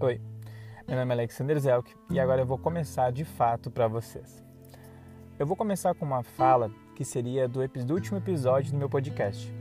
Oi, 0.00 0.20
meu 0.86 0.96
nome 0.96 1.10
é 1.10 1.14
Alexander 1.14 1.58
Zelk 1.58 1.92
e 2.08 2.20
agora 2.20 2.42
eu 2.42 2.46
vou 2.46 2.56
começar 2.56 3.10
de 3.10 3.24
fato 3.24 3.68
para 3.68 3.88
vocês. 3.88 4.44
Eu 5.36 5.44
vou 5.44 5.56
começar 5.56 5.92
com 5.92 6.04
uma 6.04 6.22
fala 6.22 6.70
que 6.94 7.04
seria 7.04 7.48
do, 7.48 7.66
do, 7.66 7.94
último 7.94 8.18
episódio 8.18 8.70
do 8.70 8.78
meu 8.78 8.88
podcast. 8.88 9.52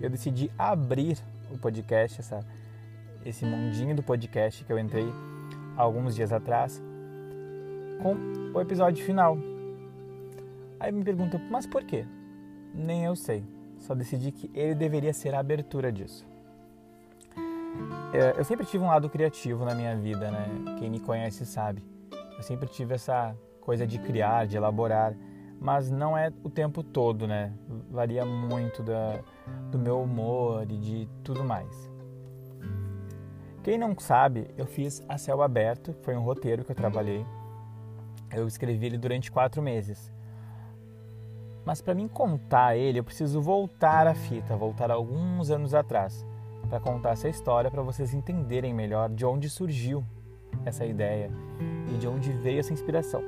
Eu 0.00 0.10
decidi 0.10 0.50
abrir 0.58 1.16
o 1.48 1.56
podcast, 1.56 2.18
essa, 2.18 2.40
esse 3.24 3.46
mundinho 3.46 3.94
do 3.94 4.02
podcast 4.02 4.64
que 4.64 4.72
eu 4.72 4.80
entrei 4.80 5.06
alguns 5.76 6.16
dias 6.16 6.32
atrás, 6.32 6.82
com 8.02 8.16
o 8.52 8.60
episódio 8.60 9.04
final. 9.04 9.38
Aí 10.80 10.90
me 10.90 11.04
perguntam, 11.04 11.40
mas 11.48 11.68
por 11.68 11.84
quê? 11.84 12.04
Nem 12.74 13.04
eu 13.04 13.14
sei. 13.14 13.44
Só 13.78 13.94
decidi 13.94 14.32
que 14.32 14.50
ele 14.52 14.74
deveria 14.74 15.12
ser 15.12 15.36
a 15.36 15.38
abertura 15.38 15.92
disso. 15.92 16.33
É, 18.14 18.38
eu 18.38 18.44
sempre 18.44 18.64
tive 18.64 18.84
um 18.84 18.86
lado 18.86 19.10
criativo 19.10 19.64
na 19.64 19.74
minha 19.74 19.96
vida, 19.96 20.30
né? 20.30 20.46
Quem 20.78 20.88
me 20.88 21.00
conhece 21.00 21.44
sabe. 21.44 21.82
Eu 22.36 22.44
sempre 22.44 22.68
tive 22.68 22.94
essa 22.94 23.36
coisa 23.60 23.84
de 23.84 23.98
criar, 23.98 24.46
de 24.46 24.56
elaborar, 24.56 25.16
mas 25.60 25.90
não 25.90 26.16
é 26.16 26.32
o 26.44 26.48
tempo 26.48 26.82
todo, 26.84 27.26
né? 27.26 27.52
Varia 27.90 28.24
muito 28.24 28.84
da, 28.84 29.18
do 29.68 29.80
meu 29.80 30.00
humor 30.00 30.62
e 30.70 30.76
de 30.76 31.08
tudo 31.24 31.42
mais. 31.42 31.90
Quem 33.64 33.78
não 33.78 33.98
sabe, 33.98 34.48
eu 34.56 34.66
fiz 34.66 35.02
A 35.08 35.18
Céu 35.18 35.42
Aberto, 35.42 35.92
foi 36.02 36.14
um 36.14 36.22
roteiro 36.22 36.64
que 36.64 36.70
eu 36.70 36.76
trabalhei. 36.76 37.26
Eu 38.30 38.46
escrevi 38.46 38.86
ele 38.86 38.98
durante 38.98 39.32
quatro 39.32 39.60
meses. 39.60 40.12
Mas 41.64 41.82
para 41.82 41.94
mim 41.94 42.06
contar 42.06 42.76
ele, 42.76 43.00
eu 43.00 43.04
preciso 43.04 43.40
voltar 43.40 44.06
a 44.06 44.14
fita, 44.14 44.54
voltar 44.54 44.90
alguns 44.90 45.50
anos 45.50 45.74
atrás 45.74 46.24
para 46.74 46.80
contar 46.80 47.10
essa 47.10 47.28
história 47.28 47.70
para 47.70 47.82
vocês 47.82 48.12
entenderem 48.12 48.74
melhor 48.74 49.08
de 49.08 49.24
onde 49.24 49.48
surgiu 49.48 50.04
essa 50.64 50.84
ideia 50.84 51.30
e 51.88 51.96
de 51.98 52.08
onde 52.08 52.32
veio 52.32 52.58
essa 52.58 52.72
inspiração. 52.72 53.22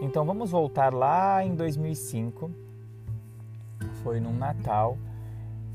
Então 0.00 0.24
vamos 0.24 0.52
voltar 0.52 0.94
lá 0.94 1.44
em 1.44 1.56
2005. 1.56 2.48
Foi 4.04 4.20
num 4.20 4.32
Natal. 4.32 4.96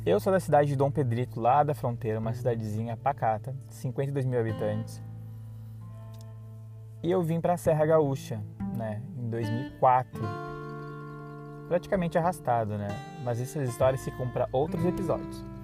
Eu 0.06 0.18
sou 0.18 0.32
da 0.32 0.40
cidade 0.40 0.70
de 0.70 0.78
Dom 0.78 0.90
Pedrito, 0.90 1.42
lá 1.42 1.62
da 1.62 1.74
fronteira, 1.74 2.20
uma 2.20 2.34
cidadezinha 2.34 2.96
pacata, 2.96 3.54
52 3.68 4.26
mil 4.26 4.40
habitantes. 4.40 5.04
E 7.04 7.12
eu 7.12 7.22
vim 7.22 7.42
para 7.42 7.56
a 7.56 7.58
Serra 7.58 7.86
Gaúcha, 7.86 8.42
né, 8.78 9.02
em 9.18 9.30
2004. 9.30 10.22
Praticamente 11.68 12.18
arrastado, 12.18 12.78
né? 12.78 12.88
Mas 13.26 13.42
essas 13.42 13.68
histórias 13.68 14.06
ficam 14.06 14.30
para 14.30 14.48
outros 14.54 14.86
episódios. 14.86 15.55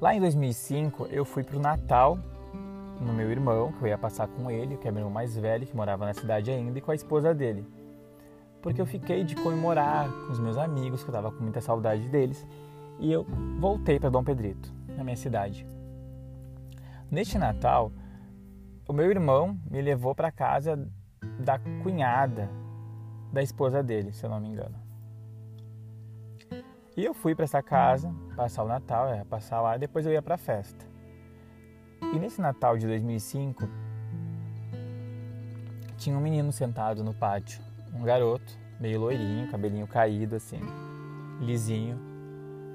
Lá 0.00 0.14
em 0.14 0.20
2005, 0.20 1.06
eu 1.06 1.24
fui 1.24 1.42
para 1.42 1.56
o 1.56 1.60
Natal 1.60 2.18
no 3.00 3.12
meu 3.12 3.30
irmão, 3.32 3.72
que 3.72 3.82
eu 3.82 3.88
ia 3.88 3.98
passar 3.98 4.28
com 4.28 4.48
ele, 4.48 4.76
que 4.76 4.86
é 4.86 4.92
meu 4.92 5.00
irmão 5.00 5.12
mais 5.12 5.36
velho, 5.36 5.66
que 5.66 5.74
morava 5.74 6.06
na 6.06 6.14
cidade 6.14 6.52
ainda, 6.52 6.78
e 6.78 6.80
com 6.80 6.92
a 6.92 6.94
esposa 6.94 7.34
dele. 7.34 7.66
Porque 8.62 8.80
eu 8.80 8.86
fiquei 8.86 9.24
de 9.24 9.34
comemorar 9.34 10.08
com 10.08 10.32
os 10.32 10.38
meus 10.38 10.56
amigos, 10.56 11.02
que 11.02 11.10
eu 11.10 11.12
estava 11.12 11.34
com 11.34 11.42
muita 11.42 11.60
saudade 11.60 12.08
deles, 12.08 12.46
e 13.00 13.10
eu 13.10 13.26
voltei 13.58 13.98
para 13.98 14.08
Dom 14.08 14.22
Pedrito, 14.22 14.72
na 14.96 15.02
minha 15.02 15.16
cidade. 15.16 15.66
Neste 17.10 17.36
Natal, 17.36 17.90
o 18.86 18.92
meu 18.92 19.10
irmão 19.10 19.58
me 19.68 19.82
levou 19.82 20.14
para 20.14 20.30
casa 20.30 20.76
da 21.40 21.58
cunhada 21.82 22.48
da 23.32 23.42
esposa 23.42 23.82
dele, 23.82 24.12
se 24.12 24.24
eu 24.24 24.30
não 24.30 24.40
me 24.40 24.48
engano. 24.48 24.87
E 26.98 27.04
eu 27.04 27.14
fui 27.14 27.32
para 27.32 27.44
essa 27.44 27.62
casa, 27.62 28.12
passar 28.34 28.64
o 28.64 28.66
Natal, 28.66 29.08
é, 29.08 29.22
passar 29.22 29.60
lá 29.60 29.76
e 29.76 29.78
depois 29.78 30.04
eu 30.04 30.10
ia 30.10 30.20
para 30.20 30.34
a 30.34 30.36
festa. 30.36 30.84
E 32.12 32.18
nesse 32.18 32.40
Natal 32.40 32.76
de 32.76 32.88
2005, 32.88 33.68
tinha 35.96 36.18
um 36.18 36.20
menino 36.20 36.50
sentado 36.50 37.04
no 37.04 37.14
pátio, 37.14 37.62
um 37.94 38.02
garoto, 38.02 38.52
meio 38.80 38.98
loirinho, 38.98 39.48
cabelinho 39.48 39.86
caído 39.86 40.34
assim, 40.34 40.58
lisinho. 41.40 41.96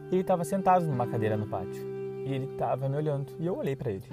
E 0.09 0.15
ele 0.15 0.21
estava 0.21 0.45
sentado 0.45 0.85
numa 0.85 1.05
cadeira 1.05 1.35
no 1.35 1.45
pátio. 1.45 1.83
E 2.25 2.33
ele 2.33 2.45
estava 2.45 2.87
me 2.87 2.95
olhando 2.95 3.35
e 3.37 3.45
eu 3.45 3.57
olhei 3.57 3.75
para 3.75 3.91
ele. 3.91 4.07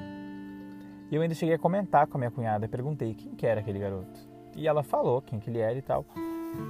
E 1.09 1.15
eu 1.15 1.23
ainda 1.23 1.37
cheguei 1.37 1.55
a 1.55 1.59
comentar 1.59 2.09
com 2.09 2.17
a 2.17 2.19
minha 2.19 2.33
cunhada, 2.33 2.67
perguntei 2.67 3.15
quem 3.15 3.37
que 3.37 3.47
era 3.47 3.61
aquele 3.61 3.79
garoto. 3.79 4.19
E 4.57 4.67
ela 4.67 4.83
falou 4.83 5.23
quem 5.23 5.39
que 5.39 5.49
ele 5.49 5.61
era 5.61 5.79
e 5.79 5.83
tal. 5.83 6.05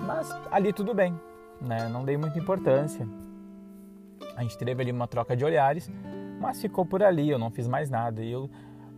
Mas 0.07 0.31
ali 0.51 0.75
tudo 0.75 0.93
bem, 0.93 1.19
né? 1.59 1.89
Não 1.89 2.05
dei 2.05 2.19
muita 2.19 2.39
importância. 2.39 3.09
A 4.41 4.43
gente 4.43 4.57
teve 4.57 4.81
ali 4.81 4.91
uma 4.91 5.07
troca 5.07 5.37
de 5.37 5.45
olhares, 5.45 5.91
mas 6.41 6.63
ficou 6.63 6.87
por 6.87 7.03
ali, 7.03 7.29
eu 7.29 7.39
não 7.39 7.51
fiz 7.51 7.69
mais 7.69 7.91
nada. 7.91 8.23
E 8.23 8.33
eu, 8.33 8.49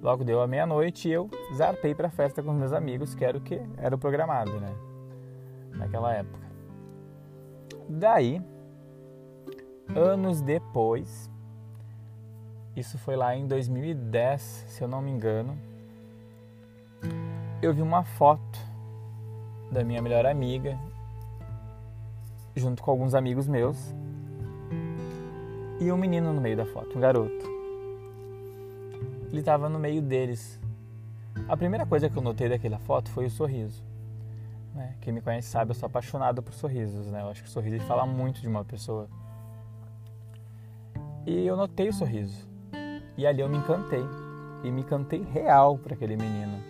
logo 0.01 0.23
deu 0.23 0.41
a 0.41 0.47
meia-noite 0.47 1.09
e 1.09 1.13
eu 1.13 1.29
zarpei 1.53 1.97
para 1.97 2.07
a 2.07 2.11
festa 2.13 2.41
com 2.41 2.53
os 2.53 2.57
meus 2.57 2.73
amigos, 2.73 3.13
que 3.13 3.25
era 3.25 3.37
o 3.37 3.41
que 3.41 3.61
era 3.77 3.93
o 3.93 3.99
programado, 3.99 4.61
né? 4.61 4.73
Naquela 5.73 6.15
época. 6.15 6.47
Daí, 7.89 8.41
anos 9.97 10.41
depois, 10.41 11.29
isso 12.77 12.97
foi 12.97 13.17
lá 13.17 13.35
em 13.35 13.45
2010, 13.45 14.41
se 14.69 14.85
eu 14.85 14.87
não 14.87 15.03
me 15.03 15.11
engano, 15.11 15.59
eu 17.61 17.75
vi 17.75 17.83
uma 17.83 18.05
foto 18.05 18.61
da 19.73 19.83
minha 19.83 20.01
melhor 20.01 20.25
amiga 20.25 20.79
junto 22.55 22.81
com 22.81 22.93
alguns 22.93 23.13
amigos 23.13 23.49
meus 23.49 23.93
e 25.83 25.91
um 25.91 25.97
menino 25.97 26.33
no 26.33 26.41
meio 26.41 26.57
da 26.57 26.65
foto, 26.65 26.97
um 26.97 27.01
garoto. 27.01 27.51
Ele 29.31 29.41
estava 29.41 29.69
no 29.69 29.79
meio 29.79 30.01
deles. 30.01 30.61
A 31.49 31.57
primeira 31.57 31.85
coisa 31.85 32.09
que 32.09 32.17
eu 32.17 32.23
notei 32.23 32.49
daquela 32.49 32.79
foto 32.79 33.11
foi 33.11 33.27
o 33.27 33.31
sorriso. 33.31 33.83
Né? 34.75 34.95
Quem 35.01 35.13
me 35.13 35.21
conhece 35.21 35.49
sabe, 35.49 35.73
eu 35.73 35.75
sou 35.75 35.89
apaixonado 35.89 36.41
por 36.41 36.53
sorrisos. 36.53 37.07
Né? 37.07 37.21
Eu 37.21 37.31
acho 37.31 37.43
que 37.43 37.49
o 37.49 37.53
sorriso 37.53 37.85
fala 37.87 38.07
muito 38.07 38.41
de 38.41 38.47
uma 38.47 38.65
pessoa. 38.65 39.09
E 41.27 41.45
eu 41.47 41.57
notei 41.57 41.89
o 41.89 41.93
sorriso. 41.93 42.47
E 43.17 43.27
ali 43.27 43.41
eu 43.41 43.49
me 43.49 43.57
encantei. 43.57 44.05
E 44.63 44.71
me 44.71 44.83
encantei 44.83 45.23
real 45.23 45.77
para 45.79 45.95
aquele 45.95 46.17
menino. 46.17 46.63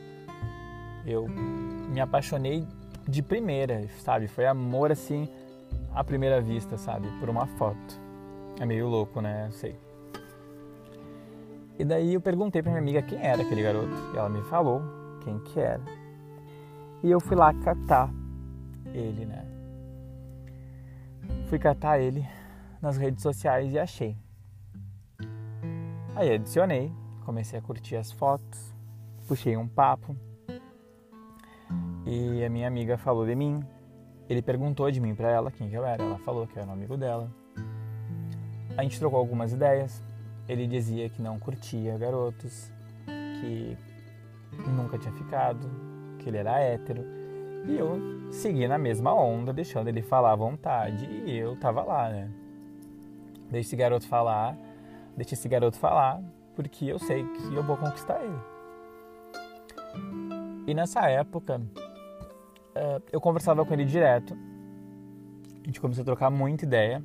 Eu 1.05 1.29
me 1.29 2.01
apaixonei 2.01 2.67
de 3.07 3.23
primeira, 3.23 3.87
sabe? 3.99 4.27
Foi 4.27 4.47
amor 4.47 4.91
assim 4.91 5.29
à 5.95 6.03
primeira 6.03 6.41
vista, 6.41 6.79
sabe? 6.79 7.09
Por 7.21 7.29
uma 7.29 7.47
foto. 7.47 8.02
É 8.63 8.65
meio 8.65 8.87
louco, 8.87 9.21
né? 9.21 9.51
Sei. 9.51 9.77
E 11.77 11.85
daí 11.85 12.15
eu 12.15 12.21
perguntei 12.21 12.63
pra 12.63 12.71
minha 12.71 12.81
amiga 12.81 13.03
quem 13.03 13.21
era 13.21 13.43
aquele 13.43 13.61
garoto. 13.61 13.93
E 14.15 14.17
ela 14.17 14.29
me 14.29 14.41
falou 14.43 14.81
quem 15.25 15.37
que 15.41 15.59
era. 15.59 15.83
E 17.03 17.11
eu 17.11 17.19
fui 17.19 17.37
lá 17.37 17.53
catar 17.53 18.09
ele, 18.95 19.27
né? 19.27 19.45
Fui 21.49 21.59
catar 21.59 21.99
ele 21.99 22.25
nas 22.81 22.97
redes 22.97 23.21
sociais 23.21 23.73
e 23.73 23.81
achei. 23.81 24.17
Aí 26.15 26.33
adicionei, 26.33 26.93
comecei 27.25 27.59
a 27.59 27.63
curtir 27.63 27.97
as 27.97 28.13
fotos, 28.13 28.73
puxei 29.27 29.57
um 29.57 29.67
papo. 29.67 30.15
E 32.07 32.45
a 32.45 32.49
minha 32.49 32.69
amiga 32.69 32.97
falou 32.97 33.27
de 33.27 33.35
mim. 33.35 33.61
Ele 34.29 34.41
perguntou 34.41 34.89
de 34.89 35.01
mim 35.01 35.17
para 35.17 35.33
ela 35.33 35.51
quem 35.51 35.69
que 35.69 35.75
eu 35.75 35.85
era. 35.85 36.01
Ela 36.01 36.19
falou 36.19 36.47
que 36.47 36.57
eu 36.57 36.63
era 36.63 36.71
um 36.71 36.75
amigo 36.75 36.97
dela. 36.97 37.42
A 38.77 38.83
gente 38.83 38.99
trocou 38.99 39.19
algumas 39.19 39.53
ideias. 39.53 40.03
Ele 40.49 40.67
dizia 40.67 41.09
que 41.09 41.23
não 41.23 41.39
curtia 41.39 41.97
garotos, 41.97 42.71
que 43.41 43.77
nunca 44.71 44.99
tinha 44.99 45.13
ficado, 45.15 45.71
que 46.19 46.29
ele 46.29 46.39
era 46.39 46.59
hétero. 46.59 47.05
E 47.67 47.79
eu 47.79 48.33
segui 48.33 48.67
na 48.67 48.79
mesma 48.79 49.15
onda, 49.15 49.53
deixando 49.53 49.89
ele 49.89 50.03
falar 50.03 50.33
à 50.33 50.37
vontade. 50.37 51.07
E 51.07 51.37
eu 51.37 51.59
tava 51.61 51.83
lá, 51.83 52.09
né? 52.09 52.31
Deixa 53.51 53.69
esse 53.69 53.77
garoto 53.77 54.07
falar, 54.09 54.57
deixa 55.17 55.35
esse 55.35 55.49
garoto 55.49 55.79
falar, 55.79 56.23
porque 56.57 56.87
eu 56.87 56.99
sei 56.99 57.25
que 57.25 57.55
eu 57.55 57.63
vou 57.63 57.77
conquistar 57.77 58.21
ele. 58.23 58.39
E 60.67 60.75
nessa 60.75 61.09
época, 61.09 61.61
eh, 62.75 63.03
eu 63.13 63.21
conversava 63.21 63.65
com 63.65 63.75
ele 63.75 63.85
direto. 63.85 64.37
A 65.63 65.67
gente 65.67 65.81
começou 65.81 66.03
a 66.03 66.05
trocar 66.05 66.31
muita 66.31 66.65
ideia. 66.65 67.03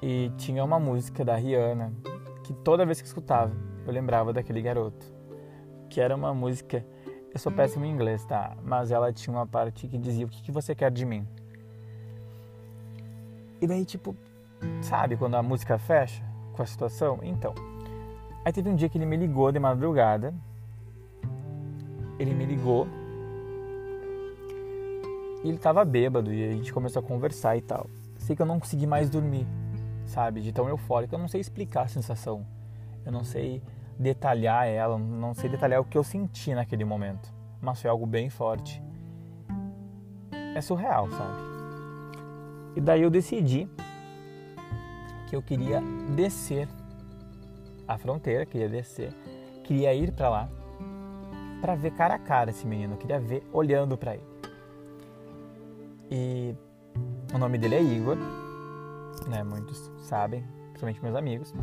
E 0.00 0.30
tinha 0.36 0.64
uma 0.64 0.78
música 0.78 1.24
da 1.24 1.34
Rihanna 1.36 1.92
que 2.44 2.52
toda 2.52 2.86
vez 2.86 3.00
que 3.00 3.06
escutava 3.06 3.52
eu 3.88 3.92
lembrava 3.92 4.32
daquele 4.32 4.60
garoto. 4.60 5.06
Que 5.88 6.00
era 6.00 6.14
uma 6.14 6.34
música. 6.34 6.84
Eu 7.32 7.40
sou 7.40 7.50
péssimo 7.50 7.86
em 7.86 7.90
inglês, 7.90 8.24
tá? 8.26 8.54
Mas 8.62 8.90
ela 8.90 9.12
tinha 9.12 9.34
uma 9.34 9.46
parte 9.46 9.88
que 9.88 9.96
dizia: 9.96 10.26
O 10.26 10.28
que, 10.28 10.42
que 10.42 10.52
você 10.52 10.74
quer 10.74 10.90
de 10.90 11.06
mim? 11.06 11.26
E 13.60 13.66
daí, 13.66 13.84
tipo, 13.84 14.14
sabe 14.82 15.16
quando 15.16 15.34
a 15.34 15.42
música 15.42 15.78
fecha 15.78 16.22
com 16.52 16.62
a 16.62 16.66
situação? 16.66 17.18
Então. 17.22 17.54
Aí 18.44 18.52
teve 18.52 18.68
um 18.68 18.76
dia 18.76 18.88
que 18.88 18.98
ele 18.98 19.06
me 19.06 19.16
ligou 19.16 19.50
de 19.50 19.58
madrugada. 19.58 20.34
Ele 22.18 22.34
me 22.34 22.44
ligou. 22.44 22.86
E 25.42 25.48
ele 25.48 25.58
tava 25.58 25.84
bêbado 25.84 26.32
e 26.32 26.46
a 26.46 26.52
gente 26.52 26.72
começou 26.72 27.00
a 27.00 27.02
conversar 27.02 27.56
e 27.56 27.62
tal. 27.62 27.88
Sei 28.18 28.36
que 28.36 28.42
eu 28.42 28.46
não 28.46 28.60
consegui 28.60 28.86
mais 28.86 29.08
dormir 29.08 29.46
sabe? 30.08 30.40
De 30.40 30.52
tão 30.52 30.68
eufórico. 30.68 31.14
Eu 31.14 31.18
não 31.18 31.28
sei 31.28 31.40
explicar 31.40 31.82
a 31.82 31.88
sensação. 31.88 32.44
Eu 33.04 33.12
não 33.12 33.24
sei 33.24 33.62
detalhar 33.98 34.66
ela, 34.66 34.98
não 34.98 35.34
sei 35.34 35.48
detalhar 35.48 35.80
o 35.80 35.84
que 35.84 35.98
eu 35.98 36.04
senti 36.04 36.54
naquele 36.54 36.84
momento, 36.84 37.32
mas 37.60 37.80
foi 37.80 37.90
algo 37.90 38.06
bem 38.06 38.30
forte. 38.30 38.82
É 40.54 40.60
surreal, 40.60 41.10
sabe? 41.10 41.42
E 42.76 42.80
daí 42.80 43.02
eu 43.02 43.10
decidi 43.10 43.68
que 45.28 45.34
eu 45.34 45.42
queria 45.42 45.82
descer 46.14 46.68
a 47.86 47.98
fronteira, 47.98 48.46
queria 48.46 48.68
descer, 48.68 49.12
queria 49.64 49.92
ir 49.94 50.12
para 50.12 50.28
lá 50.28 50.48
para 51.60 51.74
ver 51.74 51.92
cara 51.92 52.14
a 52.14 52.18
cara 52.18 52.50
esse 52.50 52.66
menino, 52.66 52.96
queria 52.96 53.18
ver 53.18 53.42
olhando 53.52 53.96
para 53.96 54.14
ele. 54.14 54.24
E 56.10 56.54
o 57.34 57.38
nome 57.38 57.58
dele 57.58 57.74
é 57.74 57.82
Igor, 57.82 58.16
né? 59.26 59.42
Muitos 59.42 59.90
sabem, 60.00 60.44
principalmente 60.68 61.02
meus 61.02 61.16
amigos. 61.16 61.54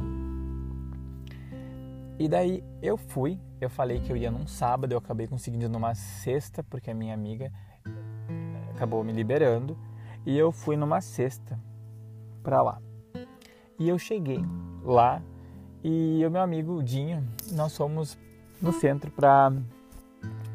E 2.17 2.27
daí 2.27 2.63
eu 2.81 2.97
fui, 2.97 3.39
eu 3.59 3.69
falei 3.69 3.99
que 3.99 4.11
eu 4.11 4.17
ia 4.17 4.31
num 4.31 4.47
sábado, 4.47 4.93
eu 4.93 4.97
acabei 4.97 5.27
conseguindo 5.27 5.67
numa 5.67 5.93
sexta, 5.93 6.63
porque 6.63 6.89
a 6.89 6.93
minha 6.93 7.13
amiga 7.13 7.51
acabou 8.73 9.03
me 9.03 9.11
liberando, 9.11 9.77
e 10.25 10.37
eu 10.37 10.51
fui 10.51 10.75
numa 10.77 11.01
sexta 11.01 11.59
para 12.41 12.61
lá. 12.61 12.81
E 13.77 13.89
eu 13.89 13.99
cheguei 13.99 14.39
lá 14.83 15.21
e 15.83 16.25
o 16.25 16.31
meu 16.31 16.41
amigo 16.41 16.81
Dinho, 16.81 17.27
nós 17.51 17.75
fomos 17.75 18.17
no 18.61 18.71
centro 18.71 19.11
para 19.11 19.51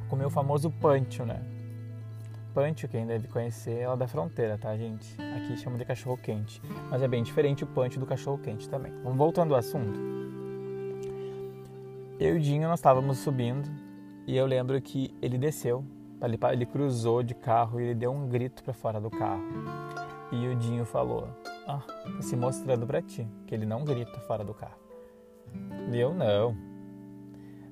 comer 0.09 0.25
o 0.25 0.31
famoso 0.31 0.71
pancho, 0.71 1.25
né? 1.25 1.41
Pancho, 2.55 2.89
quem 2.89 3.07
deve 3.07 3.29
conhecer, 3.29 3.79
é 3.79 3.89
lá 3.89 3.95
da 3.95 4.09
fronteira, 4.09 4.59
tá, 4.59 4.77
gente? 4.77 5.17
Aqui 5.37 5.57
chama 5.57 5.79
de 5.79 5.85
cachorro 5.85 6.17
quente, 6.17 6.61
mas 6.91 7.01
é 7.03 7.07
bem 7.07 7.23
diferente 7.23 7.63
o 7.63 7.67
pancho 7.67 8.01
do 8.01 8.07
cachorro 8.07 8.39
quente 8.39 8.69
também. 8.69 8.93
Vamos 9.03 9.17
voltando 9.17 9.55
ao 9.55 9.61
assunto. 9.61 9.99
Eu 12.19 12.35
e 12.35 12.39
o 12.39 12.41
Dinho, 12.41 12.69
nós 12.69 12.81
estávamos 12.81 13.19
subindo 13.19 13.71
e 14.27 14.37
eu 14.37 14.47
lembro 14.47 14.81
que 14.83 15.15
ele 15.23 15.39
desceu, 15.39 15.85
ele, 16.21 16.39
ele 16.53 16.67
cruzou 16.67 17.23
de 17.23 17.35
carro 17.35 17.81
e 17.81 17.85
ele 17.85 17.95
deu 17.95 18.13
um 18.13 18.29
grito 18.29 18.63
para 18.63 18.75
fora 18.75 19.01
do 19.01 19.11
carro. 19.11 19.43
E 20.33 20.47
o 20.49 20.55
Dinho 20.55 20.85
falou: 20.85 21.29
Ah, 21.67 21.83
tá 21.87 22.23
se 22.23 22.37
mostrando 22.37 22.87
para 22.87 23.01
ti, 23.01 23.27
que 23.47 23.55
ele 23.55 23.65
não 23.65 23.85
grita 23.85 24.21
fora 24.21 24.45
do 24.45 24.53
carro. 24.53 24.79
E 25.93 25.99
eu 25.99 26.13
não. 26.13 26.57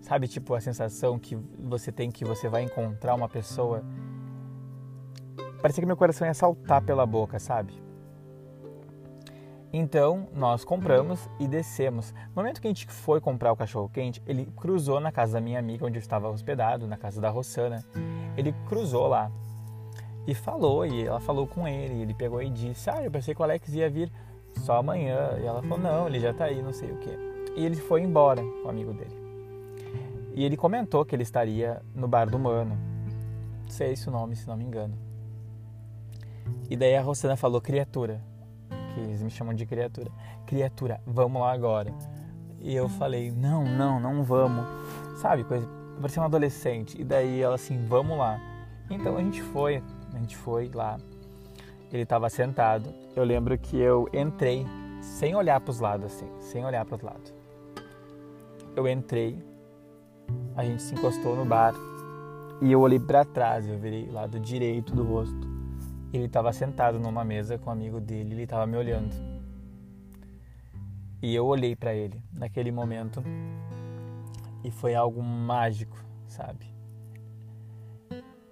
Sabe, 0.01 0.27
tipo, 0.27 0.55
a 0.55 0.61
sensação 0.61 1.19
que 1.19 1.37
você 1.59 1.93
tem 1.93 2.11
que 2.11 2.25
você 2.25 2.49
vai 2.49 2.63
encontrar 2.63 3.15
uma 3.15 3.29
pessoa. 3.29 3.85
Parecia 5.61 5.83
que 5.83 5.87
meu 5.87 5.97
coração 5.97 6.27
ia 6.27 6.35
saltar 6.35 6.83
pela 6.83 7.05
boca, 7.05 7.39
sabe? 7.39 7.89
Então, 9.73 10.29
nós 10.35 10.65
compramos 10.65 11.29
e 11.39 11.47
descemos. 11.47 12.15
No 12.29 12.37
momento 12.37 12.61
que 12.61 12.67
a 12.67 12.71
gente 12.71 12.87
foi 12.87 13.21
comprar 13.21 13.53
o 13.53 13.57
cachorro 13.57 13.89
quente, 13.89 14.23
ele 14.27 14.47
cruzou 14.57 14.99
na 14.99 15.13
casa 15.13 15.35
da 15.35 15.41
minha 15.41 15.59
amiga, 15.59 15.85
onde 15.85 15.99
eu 15.99 16.01
estava 16.01 16.29
hospedado, 16.29 16.87
na 16.87 16.97
casa 16.97 17.21
da 17.21 17.29
Rossana. 17.29 17.85
Ele 18.37 18.55
cruzou 18.67 19.07
lá 19.09 19.31
e 20.27 20.35
falou, 20.35 20.87
e 20.87 21.07
ela 21.07 21.21
falou 21.21 21.47
com 21.47 21.69
ele. 21.69 22.01
Ele 22.01 22.15
pegou 22.15 22.43
e 22.43 22.49
disse: 22.49 22.89
Ah, 22.89 23.03
eu 23.03 23.11
pensei 23.11 23.35
que 23.35 23.41
o 23.41 23.45
Alex 23.45 23.69
ia 23.75 23.91
vir 23.91 24.11
só 24.55 24.79
amanhã. 24.79 25.37
E 25.39 25.45
ela 25.45 25.61
falou: 25.61 25.79
Não, 25.79 26.07
ele 26.07 26.21
já 26.21 26.33
tá 26.33 26.45
aí, 26.45 26.63
não 26.63 26.73
sei 26.73 26.91
o 26.91 26.97
que. 26.97 27.11
E 27.55 27.67
ele 27.67 27.77
foi 27.77 28.01
embora 28.03 28.41
com 28.41 28.69
o 28.69 28.71
amigo 28.71 28.95
dele. 28.95 29.17
E 30.35 30.45
ele 30.45 30.57
comentou 30.57 31.05
que 31.05 31.15
ele 31.15 31.25
estaria 31.25 31.83
no 31.95 32.09
bar 32.09 32.31
do 32.31 32.39
Mano. 32.39 32.79
Não 33.65 33.71
sei 33.71 33.97
se 33.97 34.09
o 34.09 34.13
nome, 34.13 34.35
se 34.35 34.47
não 34.47 34.57
me 34.57 34.65
engano. 34.65 35.08
E 36.71 36.77
daí 36.77 36.97
a 36.97 37.03
Rosana 37.03 37.37
falou, 37.37 37.61
criatura, 37.61 38.21
que 38.95 39.01
eles 39.01 39.23
me 39.23 39.31
chamam 39.31 39.55
de 39.55 39.65
criatura. 39.67 40.11
Criatura, 40.47 41.01
vamos 41.07 41.41
lá 41.41 41.53
agora. 41.53 41.93
E 42.61 42.75
eu 42.75 42.89
falei, 42.89 43.31
não, 43.31 43.65
não, 43.65 44.01
não 44.01 44.23
vamos. 44.23 44.67
Sabe, 45.21 45.45
coisa, 45.45 45.69
parecia 46.01 46.23
um 46.23 46.25
adolescente. 46.25 47.01
E 47.01 47.05
daí 47.05 47.41
ela 47.41 47.55
assim, 47.55 47.87
vamos 47.87 48.19
lá. 48.19 48.41
Então 48.91 49.17
a 49.17 49.21
gente 49.21 49.43
foi, 49.43 49.83
a 50.15 50.19
gente 50.19 50.37
foi 50.37 50.71
lá. 50.73 50.99
Ele 51.93 52.03
estava 52.03 52.29
sentado. 52.29 52.93
Eu 53.15 53.25
lembro 53.25 53.57
que 53.59 53.79
eu 53.79 54.09
entrei 54.13 54.67
sem 55.01 55.35
olhar 55.35 55.61
para 55.61 55.71
os 55.71 55.81
lados 55.81 56.07
assim, 56.07 56.29
sem 56.41 56.65
olhar 56.65 56.85
para 56.85 56.97
os 56.97 57.03
lados. 57.03 57.35
Eu 58.77 58.87
entrei 58.87 59.43
a 60.57 60.65
gente 60.65 60.83
se 60.83 60.95
encostou 60.95 61.37
no 61.37 61.45
bar 61.45 61.75
e 62.61 62.73
eu 62.73 62.81
olhei 62.81 62.99
para 62.99 63.25
trás, 63.25 63.69
eu 63.69 63.79
virei 63.79 64.11
lado 64.11 64.41
direito 64.41 64.95
do 64.95 65.05
rosto. 65.05 65.58
Ele 66.13 66.25
estava 66.25 66.53
sentado 66.53 66.99
numa 66.99 67.25
mesa 67.25 67.59
com 67.59 67.69
um 67.69 67.73
amigo 67.73 68.01
dele, 68.01 68.35
ele 68.35 68.43
estava 68.45 68.67
me 68.67 68.77
olhando. 68.77 69.15
E 71.21 71.35
eu 71.35 71.45
olhei 71.47 71.77
para 71.77 71.95
ele 71.95 72.23
naquele 72.33 72.71
momento 72.71 73.23
e 74.65 74.71
foi 74.71 74.95
algo 74.95 75.23
mágico, 75.23 75.99
sabe? 76.27 76.67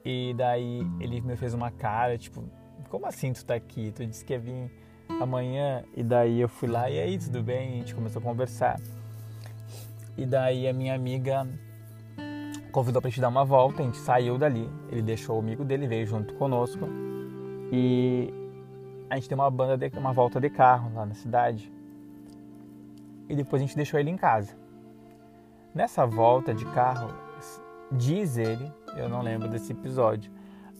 E 0.04 0.34
daí 0.36 0.86
ele 1.00 1.20
me 1.20 1.36
fez 1.36 1.54
uma 1.54 1.70
cara, 1.70 2.18
tipo, 2.18 2.44
como 2.90 3.06
assim 3.06 3.32
tu 3.32 3.44
tá 3.44 3.54
aqui? 3.54 3.90
Tu 3.90 4.04
disse 4.06 4.24
que 4.24 4.34
ia 4.34 4.38
vir 4.38 4.70
amanhã. 5.20 5.82
E 5.96 6.02
daí 6.02 6.40
eu 6.40 6.48
fui 6.48 6.68
lá 6.68 6.90
e 6.90 7.00
aí, 7.00 7.18
tudo 7.18 7.42
bem? 7.42 7.68
A 7.68 7.76
gente 7.78 7.94
começou 7.94 8.20
a 8.20 8.22
conversar. 8.22 8.78
E 10.16 10.26
daí 10.26 10.68
a 10.68 10.72
minha 10.72 10.94
amiga 10.94 11.48
convidou 12.70 13.00
para 13.00 13.10
gente 13.10 13.20
dar 13.20 13.28
uma 13.28 13.44
volta, 13.44 13.82
a 13.82 13.84
gente 13.86 13.98
saiu 13.98 14.36
dali. 14.36 14.68
Ele 14.90 15.02
deixou 15.02 15.36
o 15.36 15.38
amigo 15.38 15.64
dele, 15.64 15.86
veio 15.86 16.06
junto 16.06 16.34
conosco 16.34 16.86
e 17.72 18.32
a 19.08 19.16
gente 19.16 19.28
deu 19.28 19.38
uma 19.38 19.50
banda 19.50 19.76
de, 19.76 19.96
uma 19.98 20.12
volta 20.12 20.40
de 20.40 20.50
carro 20.50 20.92
lá 20.94 21.06
na 21.06 21.14
cidade. 21.14 21.72
E 23.28 23.34
depois 23.34 23.60
a 23.60 23.66
gente 23.66 23.76
deixou 23.76 23.98
ele 23.98 24.10
em 24.10 24.16
casa. 24.16 24.56
Nessa 25.74 26.06
volta 26.06 26.54
de 26.54 26.64
carro, 26.66 27.08
diz 27.92 28.36
ele, 28.36 28.72
eu 28.96 29.08
não 29.08 29.22
lembro 29.22 29.48
desse 29.48 29.72
episódio, 29.72 30.30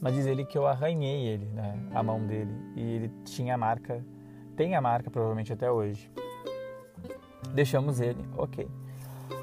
mas 0.01 0.13
diz 0.15 0.25
ele 0.25 0.45
que 0.45 0.57
eu 0.57 0.65
arranhei 0.65 1.27
ele, 1.27 1.45
né, 1.47 1.77
a 1.93 2.01
mão 2.01 2.25
dele, 2.25 2.51
e 2.75 2.81
ele 2.81 3.11
tinha 3.23 3.55
a 3.55 3.57
marca, 3.57 4.03
tem 4.55 4.75
a 4.75 4.81
marca 4.81 5.09
provavelmente 5.09 5.53
até 5.53 5.69
hoje. 5.69 6.11
Deixamos 7.53 7.99
ele, 7.99 8.23
ok. 8.37 8.67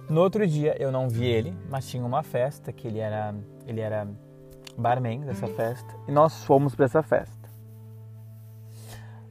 No 0.09 0.21
outro 0.21 0.47
dia 0.47 0.77
eu 0.81 0.91
não 0.93 1.09
vi 1.09 1.25
ele, 1.25 1.57
mas 1.71 1.89
tinha 1.89 2.05
uma 2.05 2.23
festa 2.23 2.73
que 2.73 2.87
ele 2.87 2.99
era 2.99 3.35
ele 3.67 3.81
era 3.81 4.07
barman 4.77 5.21
dessa 5.21 5.47
festa 5.49 5.95
e 6.09 6.13
nós 6.13 6.45
fomos 6.45 6.75
para 6.75 6.85
essa 6.85 7.03
festa. 7.03 7.49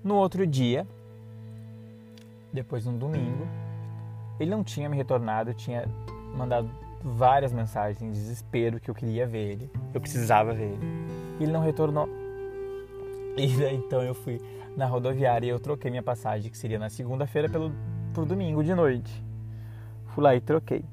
No 0.03 0.15
outro 0.15 0.45
dia, 0.45 0.85
depois 2.51 2.83
de 2.83 2.89
um 2.89 2.97
domingo, 2.97 3.47
ele 4.39 4.51
não 4.51 4.63
tinha 4.63 4.89
me 4.89 4.97
retornado, 4.97 5.51
eu 5.51 5.53
tinha 5.53 5.87
mandado 6.35 6.69
várias 7.03 7.51
mensagens 7.51 8.01
em 8.01 8.11
desespero 8.11 8.79
que 8.79 8.89
eu 8.89 8.95
queria 8.95 9.27
ver 9.27 9.51
ele, 9.51 9.71
eu 9.93 10.01
precisava 10.01 10.53
ver 10.53 10.71
ele. 10.71 10.87
Ele 11.39 11.51
não 11.51 11.61
retornou. 11.61 12.07
E 13.35 13.47
daí 13.57 13.75
então 13.75 14.01
eu 14.03 14.13
fui 14.13 14.39
na 14.77 14.85
rodoviária 14.85 15.47
e 15.47 15.49
eu 15.49 15.59
troquei 15.59 15.89
minha 15.89 16.03
passagem, 16.03 16.51
que 16.51 16.57
seria 16.57 16.79
na 16.79 16.89
segunda-feira, 16.89 17.49
pelo 17.49 17.71
pro 18.13 18.25
domingo 18.25 18.63
de 18.63 18.75
noite. 18.75 19.23
Fui 20.07 20.23
lá 20.23 20.35
e 20.35 20.41
troquei. 20.41 20.85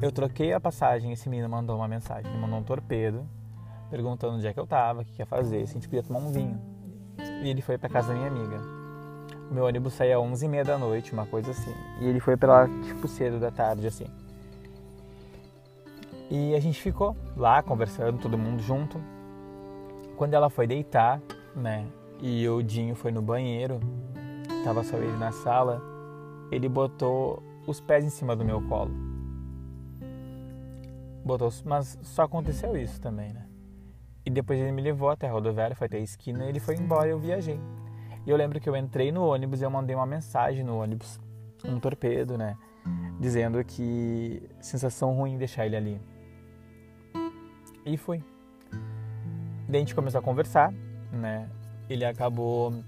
Eu 0.00 0.10
troquei 0.10 0.52
a 0.52 0.60
passagem, 0.60 1.12
esse 1.12 1.28
menino 1.28 1.48
mandou 1.48 1.76
uma 1.76 1.88
mensagem, 1.88 2.30
ele 2.30 2.40
mandou 2.40 2.58
um 2.58 2.62
torpedo, 2.62 3.28
perguntando 3.90 4.36
onde 4.36 4.46
é 4.46 4.52
que 4.52 4.60
eu 4.60 4.66
tava, 4.66 5.02
o 5.02 5.04
que 5.04 5.20
ia 5.20 5.26
fazer, 5.26 5.66
se 5.66 5.72
a 5.72 5.74
gente 5.74 5.88
podia 5.88 6.02
tomar 6.02 6.20
um 6.20 6.32
vinho. 6.32 6.60
E 7.42 7.48
ele 7.48 7.62
foi 7.62 7.78
para 7.78 7.88
casa 7.88 8.08
da 8.08 8.14
minha 8.14 8.28
amiga. 8.28 8.60
O 9.50 9.54
meu 9.54 9.64
ônibus 9.64 9.94
saía 9.94 10.18
às 10.18 10.22
11h30 10.22 10.64
da 10.64 10.78
noite, 10.78 11.12
uma 11.12 11.26
coisa 11.26 11.50
assim. 11.50 11.72
E 12.00 12.06
ele 12.06 12.20
foi 12.20 12.36
lá, 12.42 12.68
tipo, 12.84 13.08
cedo 13.08 13.40
da 13.40 13.50
tarde, 13.50 13.86
assim. 13.86 14.06
E 16.30 16.54
a 16.54 16.60
gente 16.60 16.80
ficou 16.80 17.16
lá 17.36 17.62
conversando, 17.62 18.18
todo 18.18 18.36
mundo 18.36 18.62
junto. 18.62 19.00
Quando 20.16 20.34
ela 20.34 20.50
foi 20.50 20.66
deitar, 20.66 21.20
né, 21.56 21.86
e 22.20 22.46
o 22.48 22.62
Dinho 22.62 22.94
foi 22.94 23.10
no 23.10 23.22
banheiro, 23.22 23.80
tava 24.64 24.84
só 24.84 24.96
ele 24.98 25.16
na 25.16 25.32
sala, 25.32 25.80
ele 26.50 26.68
botou 26.68 27.42
os 27.66 27.80
pés 27.80 28.04
em 28.04 28.10
cima 28.10 28.36
do 28.36 28.44
meu 28.44 28.60
colo. 28.68 28.90
Botou, 31.24 31.48
mas 31.64 31.98
só 32.02 32.22
aconteceu 32.22 32.76
isso 32.76 33.00
também, 33.00 33.32
né? 33.32 33.47
E 34.28 34.30
depois 34.30 34.60
ele 34.60 34.72
me 34.72 34.82
levou 34.82 35.08
até 35.08 35.26
a 35.26 35.32
rodoviária, 35.32 35.74
foi 35.74 35.86
até 35.86 35.96
a 35.96 36.00
esquina 36.00 36.44
e 36.44 36.50
ele 36.50 36.60
foi 36.60 36.74
embora 36.74 37.08
e 37.08 37.12
eu 37.12 37.18
viajei. 37.18 37.58
E 38.26 38.30
eu 38.30 38.36
lembro 38.36 38.60
que 38.60 38.68
eu 38.68 38.76
entrei 38.76 39.10
no 39.10 39.24
ônibus 39.24 39.62
e 39.62 39.64
eu 39.64 39.70
mandei 39.70 39.96
uma 39.96 40.04
mensagem 40.04 40.62
no 40.62 40.76
ônibus, 40.76 41.18
um 41.64 41.80
torpedo, 41.80 42.36
né? 42.36 42.54
Dizendo 43.18 43.64
que 43.64 44.42
sensação 44.60 45.14
ruim 45.14 45.38
deixar 45.38 45.64
ele 45.64 45.76
ali. 45.76 46.00
E 47.86 47.96
fui. 47.96 48.22
Daí 49.66 49.76
a 49.76 49.78
gente 49.78 49.94
começou 49.94 50.18
a 50.18 50.22
conversar, 50.22 50.74
né? 51.10 51.48
Ele 51.88 52.04
acabou 52.04 52.84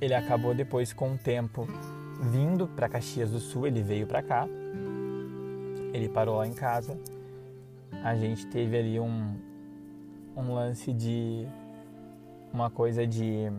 ele 0.00 0.14
acabou 0.14 0.54
depois 0.54 0.92
com 0.92 1.14
o 1.14 1.18
tempo 1.18 1.66
vindo 2.30 2.68
para 2.68 2.88
Caxias 2.88 3.32
do 3.32 3.40
Sul, 3.40 3.66
ele 3.66 3.82
veio 3.82 4.06
para 4.06 4.22
cá. 4.22 4.46
Ele 5.92 6.08
parou 6.08 6.36
lá 6.36 6.46
em 6.46 6.54
casa. 6.54 6.96
A 8.04 8.14
gente 8.14 8.46
teve 8.46 8.78
ali 8.78 9.00
um, 9.00 9.51
um 10.36 10.54
lance 10.54 10.92
de 10.92 11.46
uma 12.52 12.70
coisa 12.70 13.06
de 13.06 13.50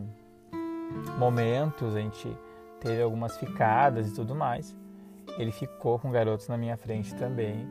momentos, 1.18 1.94
a 1.94 2.00
gente 2.00 2.36
teve 2.80 3.02
algumas 3.02 3.36
ficadas 3.36 4.10
e 4.10 4.14
tudo 4.14 4.34
mais. 4.34 4.76
ele 5.38 5.50
ficou 5.50 5.98
com 5.98 6.10
garotos 6.10 6.46
na 6.48 6.56
minha 6.56 6.76
frente 6.76 7.14
também. 7.14 7.66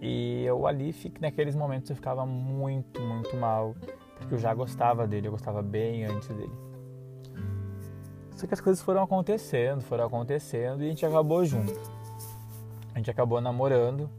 E 0.00 0.44
eu 0.44 0.66
ali, 0.66 0.94
naqueles 1.20 1.54
momentos, 1.54 1.88
eu 1.88 1.96
ficava 1.96 2.26
muito, 2.26 3.00
muito 3.00 3.36
mal, 3.36 3.74
porque 4.18 4.34
eu 4.34 4.38
já 4.38 4.52
gostava 4.52 5.06
dele, 5.06 5.28
eu 5.28 5.30
gostava 5.30 5.62
bem 5.62 6.04
antes 6.04 6.28
dele. 6.28 6.52
Só 8.34 8.46
que 8.46 8.54
as 8.54 8.60
coisas 8.60 8.82
foram 8.82 9.02
acontecendo, 9.02 9.80
foram 9.82 10.04
acontecendo 10.04 10.82
e 10.82 10.86
a 10.86 10.88
gente 10.88 11.06
acabou 11.06 11.44
junto. 11.44 11.72
A 12.92 12.98
gente 12.98 13.10
acabou 13.10 13.40
namorando. 13.40 14.10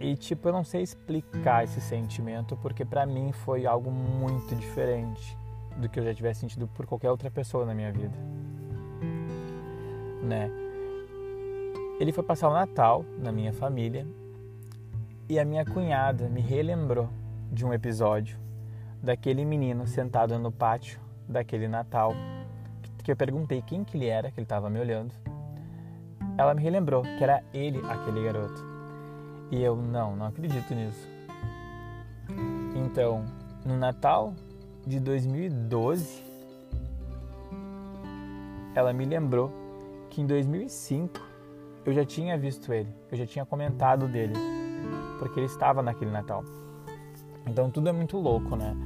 E 0.00 0.16
tipo, 0.16 0.48
eu 0.48 0.52
não 0.52 0.64
sei 0.64 0.80
explicar 0.80 1.62
esse 1.62 1.78
sentimento 1.78 2.56
porque 2.56 2.86
para 2.86 3.04
mim 3.04 3.32
foi 3.32 3.66
algo 3.66 3.90
muito 3.90 4.56
diferente 4.56 5.36
do 5.76 5.90
que 5.90 6.00
eu 6.00 6.04
já 6.04 6.14
tivesse 6.14 6.40
sentido 6.40 6.66
por 6.68 6.86
qualquer 6.86 7.10
outra 7.10 7.30
pessoa 7.30 7.66
na 7.66 7.74
minha 7.74 7.92
vida. 7.92 8.16
Né? 10.22 10.50
Ele 12.00 12.12
foi 12.12 12.24
passar 12.24 12.48
o 12.48 12.54
Natal 12.54 13.04
na 13.18 13.30
minha 13.30 13.52
família 13.52 14.06
e 15.28 15.38
a 15.38 15.44
minha 15.44 15.66
cunhada 15.66 16.30
me 16.30 16.40
relembrou 16.40 17.10
de 17.52 17.66
um 17.66 17.74
episódio 17.74 18.38
daquele 19.02 19.44
menino 19.44 19.86
sentado 19.86 20.38
no 20.38 20.50
pátio 20.50 20.98
daquele 21.28 21.68
Natal, 21.68 22.14
que 23.04 23.12
eu 23.12 23.16
perguntei 23.16 23.60
quem 23.62 23.84
que 23.84 23.98
ele 23.98 24.06
era, 24.06 24.30
que 24.30 24.40
ele 24.40 24.44
estava 24.44 24.70
me 24.70 24.80
olhando. 24.80 25.14
Ela 26.38 26.54
me 26.54 26.62
relembrou 26.62 27.02
que 27.02 27.22
era 27.22 27.42
ele 27.52 27.80
aquele 27.86 28.24
garoto. 28.24 28.69
E 29.50 29.62
eu, 29.62 29.76
não, 29.76 30.14
não 30.14 30.26
acredito 30.26 30.74
nisso. 30.74 31.08
Então, 32.76 33.24
no 33.64 33.76
Natal 33.76 34.34
de 34.86 35.00
2012, 35.00 36.22
ela 38.74 38.92
me 38.92 39.04
lembrou 39.04 39.52
que 40.08 40.20
em 40.20 40.26
2005 40.26 41.20
eu 41.84 41.92
já 41.92 42.04
tinha 42.04 42.36
visto 42.38 42.72
ele, 42.72 42.92
eu 43.10 43.16
já 43.16 43.26
tinha 43.26 43.44
comentado 43.44 44.06
dele, 44.06 44.34
porque 45.18 45.38
ele 45.38 45.46
estava 45.46 45.82
naquele 45.82 46.10
Natal. 46.10 46.44
Então 47.46 47.70
tudo 47.70 47.88
é 47.88 47.92
muito 47.92 48.16
louco, 48.16 48.54
né? 48.54 48.76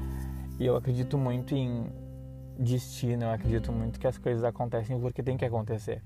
E 0.58 0.66
eu 0.66 0.76
acredito 0.76 1.18
muito 1.18 1.54
em 1.54 1.86
destino, 2.58 3.24
eu 3.24 3.30
acredito 3.30 3.72
muito 3.72 3.98
que 3.98 4.06
as 4.06 4.16
coisas 4.16 4.44
acontecem 4.44 4.98
porque 5.00 5.22
tem 5.22 5.36
que 5.36 5.44
acontecer. 5.44 6.02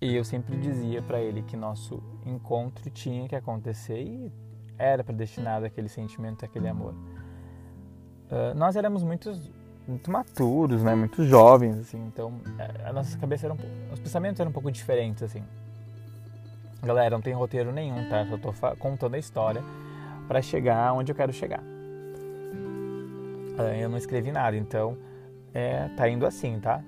E 0.00 0.14
eu 0.14 0.24
sempre 0.24 0.56
dizia 0.56 1.02
para 1.02 1.20
ele 1.20 1.42
que 1.42 1.56
nosso 1.56 2.00
encontro 2.24 2.88
tinha 2.90 3.28
que 3.28 3.34
acontecer 3.34 4.00
e 4.00 4.32
era 4.78 5.02
predestinado 5.02 5.66
aquele 5.66 5.88
sentimento, 5.88 6.44
aquele 6.44 6.68
amor. 6.68 6.94
Uh, 8.30 8.54
nós 8.54 8.76
éramos 8.76 9.02
muitos, 9.02 9.50
muito 9.88 10.08
maturos, 10.10 10.84
né? 10.84 10.94
Muito 10.94 11.24
jovens, 11.24 11.78
assim. 11.78 11.98
Então, 12.06 12.40
a 12.84 12.92
nossa 12.92 13.18
cabeça 13.18 13.46
era 13.46 13.54
um, 13.54 13.58
os 13.92 13.98
pensamentos 13.98 14.38
eram 14.38 14.50
um 14.50 14.52
pouco 14.52 14.70
diferentes, 14.70 15.22
assim. 15.22 15.42
Galera, 16.80 17.16
não 17.16 17.22
tem 17.22 17.34
roteiro 17.34 17.72
nenhum, 17.72 18.08
tá? 18.08 18.24
Só 18.26 18.38
tô 18.38 18.52
contando 18.78 19.14
a 19.14 19.18
história 19.18 19.64
para 20.28 20.40
chegar 20.40 20.92
onde 20.92 21.10
eu 21.10 21.16
quero 21.16 21.32
chegar. 21.32 21.60
Uh, 23.58 23.74
eu 23.80 23.88
não 23.88 23.98
escrevi 23.98 24.30
nada, 24.30 24.56
então 24.56 24.96
é, 25.52 25.88
tá 25.96 26.08
indo 26.08 26.24
assim, 26.24 26.60
tá? 26.60 26.84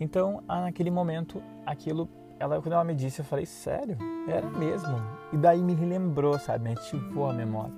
Então, 0.00 0.42
naquele 0.46 0.90
momento, 0.90 1.42
aquilo, 1.68 2.08
ela, 2.38 2.60
quando 2.60 2.72
ela 2.72 2.84
me 2.84 2.94
disse, 2.94 3.20
eu 3.20 3.24
falei, 3.24 3.44
sério? 3.44 3.96
Era 4.26 4.48
mesmo. 4.48 4.96
E 5.32 5.36
daí 5.36 5.62
me 5.62 5.74
relembrou, 5.74 6.38
sabe? 6.38 6.64
Me 6.64 6.72
ativou 6.72 7.28
a 7.28 7.32
memória. 7.32 7.74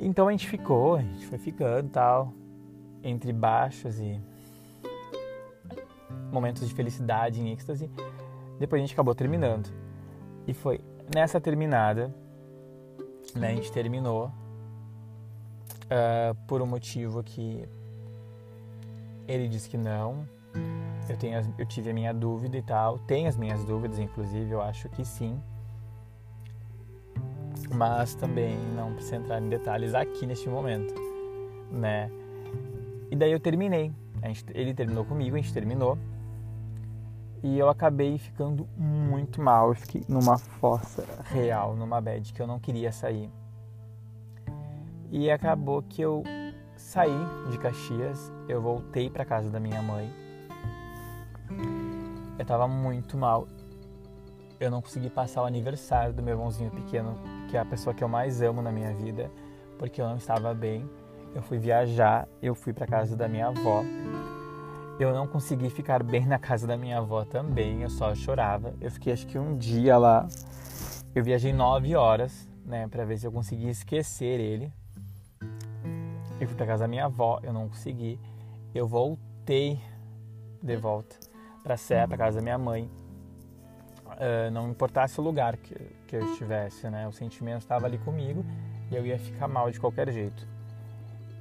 Então 0.00 0.28
a 0.28 0.30
gente 0.30 0.48
ficou, 0.48 0.96
a 0.96 1.02
gente 1.02 1.26
foi 1.26 1.38
ficando 1.38 1.88
tal, 1.90 2.32
entre 3.02 3.32
baixos 3.32 3.98
e 3.98 4.20
momentos 6.32 6.66
de 6.66 6.74
felicidade, 6.74 7.40
em 7.40 7.52
êxtase. 7.52 7.90
Depois 8.58 8.80
a 8.80 8.84
gente 8.84 8.94
acabou 8.94 9.14
terminando. 9.14 9.68
E 10.46 10.54
foi 10.54 10.80
nessa 11.14 11.40
terminada, 11.40 12.14
né, 13.34 13.48
a 13.48 13.54
gente 13.54 13.72
terminou 13.72 14.26
uh, 15.86 16.34
por 16.46 16.62
um 16.62 16.66
motivo 16.66 17.22
que 17.22 17.68
ele 19.26 19.48
disse 19.48 19.68
que 19.68 19.76
não. 19.76 20.26
Eu, 21.08 21.16
tenho 21.16 21.54
eu 21.58 21.66
tive 21.66 21.90
a 21.90 21.94
minha 21.94 22.12
dúvida 22.12 22.56
e 22.56 22.62
tal. 22.62 22.98
Tenho 23.00 23.28
as 23.28 23.36
minhas 23.36 23.64
dúvidas, 23.64 23.98
inclusive, 23.98 24.50
eu 24.50 24.60
acho 24.60 24.88
que 24.90 25.04
sim. 25.04 25.40
Mas 27.74 28.14
também 28.14 28.56
não 28.74 28.94
precisa 28.94 29.16
entrar 29.16 29.40
em 29.40 29.48
detalhes 29.48 29.94
aqui 29.94 30.26
neste 30.26 30.48
momento, 30.48 30.94
né? 31.70 32.10
E 33.10 33.16
daí 33.16 33.32
eu 33.32 33.40
terminei. 33.40 33.92
Gente, 34.22 34.44
ele 34.54 34.74
terminou 34.74 35.04
comigo, 35.04 35.36
a 35.36 35.40
gente 35.40 35.52
terminou. 35.52 35.98
E 37.42 37.58
eu 37.58 37.68
acabei 37.68 38.18
ficando 38.18 38.68
muito 38.76 39.40
mal. 39.40 39.68
Eu 39.68 39.74
fiquei 39.74 40.02
numa 40.08 40.38
fossa 40.38 41.04
real, 41.26 41.76
numa 41.76 42.00
bed 42.00 42.32
que 42.32 42.40
eu 42.40 42.46
não 42.46 42.58
queria 42.58 42.90
sair. 42.90 43.30
E 45.10 45.30
acabou 45.30 45.82
que 45.82 46.02
eu 46.02 46.22
saí 46.76 47.26
de 47.50 47.58
Caxias, 47.58 48.32
eu 48.48 48.60
voltei 48.60 49.08
para 49.08 49.24
casa 49.24 49.50
da 49.50 49.58
minha 49.58 49.80
mãe. 49.80 50.27
Eu 52.38 52.44
tava 52.44 52.68
muito 52.68 53.16
mal. 53.16 53.48
Eu 54.60 54.70
não 54.70 54.80
consegui 54.80 55.10
passar 55.10 55.42
o 55.42 55.44
aniversário 55.44 56.12
do 56.12 56.22
meu 56.22 56.34
irmãozinho 56.34 56.70
pequeno, 56.70 57.18
que 57.48 57.56
é 57.56 57.60
a 57.60 57.64
pessoa 57.64 57.94
que 57.94 58.02
eu 58.02 58.08
mais 58.08 58.42
amo 58.42 58.62
na 58.62 58.72
minha 58.72 58.92
vida, 58.94 59.30
porque 59.78 60.00
eu 60.00 60.08
não 60.08 60.16
estava 60.16 60.54
bem. 60.54 60.88
Eu 61.34 61.42
fui 61.42 61.58
viajar, 61.58 62.28
eu 62.42 62.54
fui 62.54 62.72
para 62.72 62.86
casa 62.86 63.16
da 63.16 63.28
minha 63.28 63.48
avó. 63.48 63.82
Eu 64.98 65.12
não 65.12 65.26
consegui 65.26 65.70
ficar 65.70 66.02
bem 66.02 66.26
na 66.26 66.38
casa 66.38 66.66
da 66.66 66.76
minha 66.76 66.98
avó 66.98 67.24
também, 67.24 67.82
eu 67.82 67.90
só 67.90 68.14
chorava. 68.14 68.74
Eu 68.80 68.90
fiquei 68.90 69.12
acho 69.12 69.26
que 69.26 69.38
um 69.38 69.56
dia 69.56 69.96
lá. 69.96 70.26
Eu 71.14 71.22
viajei 71.22 71.52
nove 71.52 71.94
horas, 71.94 72.48
né, 72.64 72.86
para 72.88 73.04
ver 73.04 73.18
se 73.18 73.26
eu 73.26 73.32
conseguia 73.32 73.70
esquecer 73.70 74.40
ele, 74.40 74.72
eu 76.40 76.46
fui 76.46 76.56
para 76.56 76.66
casa 76.66 76.84
da 76.84 76.88
minha 76.88 77.06
avó, 77.06 77.40
eu 77.42 77.52
não 77.52 77.68
consegui. 77.68 78.18
Eu 78.72 78.86
voltei 78.86 79.80
de 80.62 80.76
volta 80.76 81.27
para 81.68 81.76
Sé, 81.76 82.06
para 82.06 82.16
casa 82.16 82.38
da 82.38 82.42
minha 82.42 82.56
mãe. 82.56 82.90
Uh, 84.06 84.50
não 84.50 84.70
importasse 84.70 85.20
o 85.20 85.22
lugar 85.22 85.58
que, 85.58 85.74
que 86.06 86.16
eu 86.16 86.24
estivesse, 86.32 86.88
né? 86.88 87.06
O 87.06 87.12
sentimento 87.12 87.60
estava 87.60 87.84
ali 87.84 87.98
comigo 87.98 88.42
e 88.90 88.96
eu 88.96 89.04
ia 89.04 89.18
ficar 89.18 89.46
mal 89.46 89.70
de 89.70 89.78
qualquer 89.78 90.10
jeito. 90.10 90.48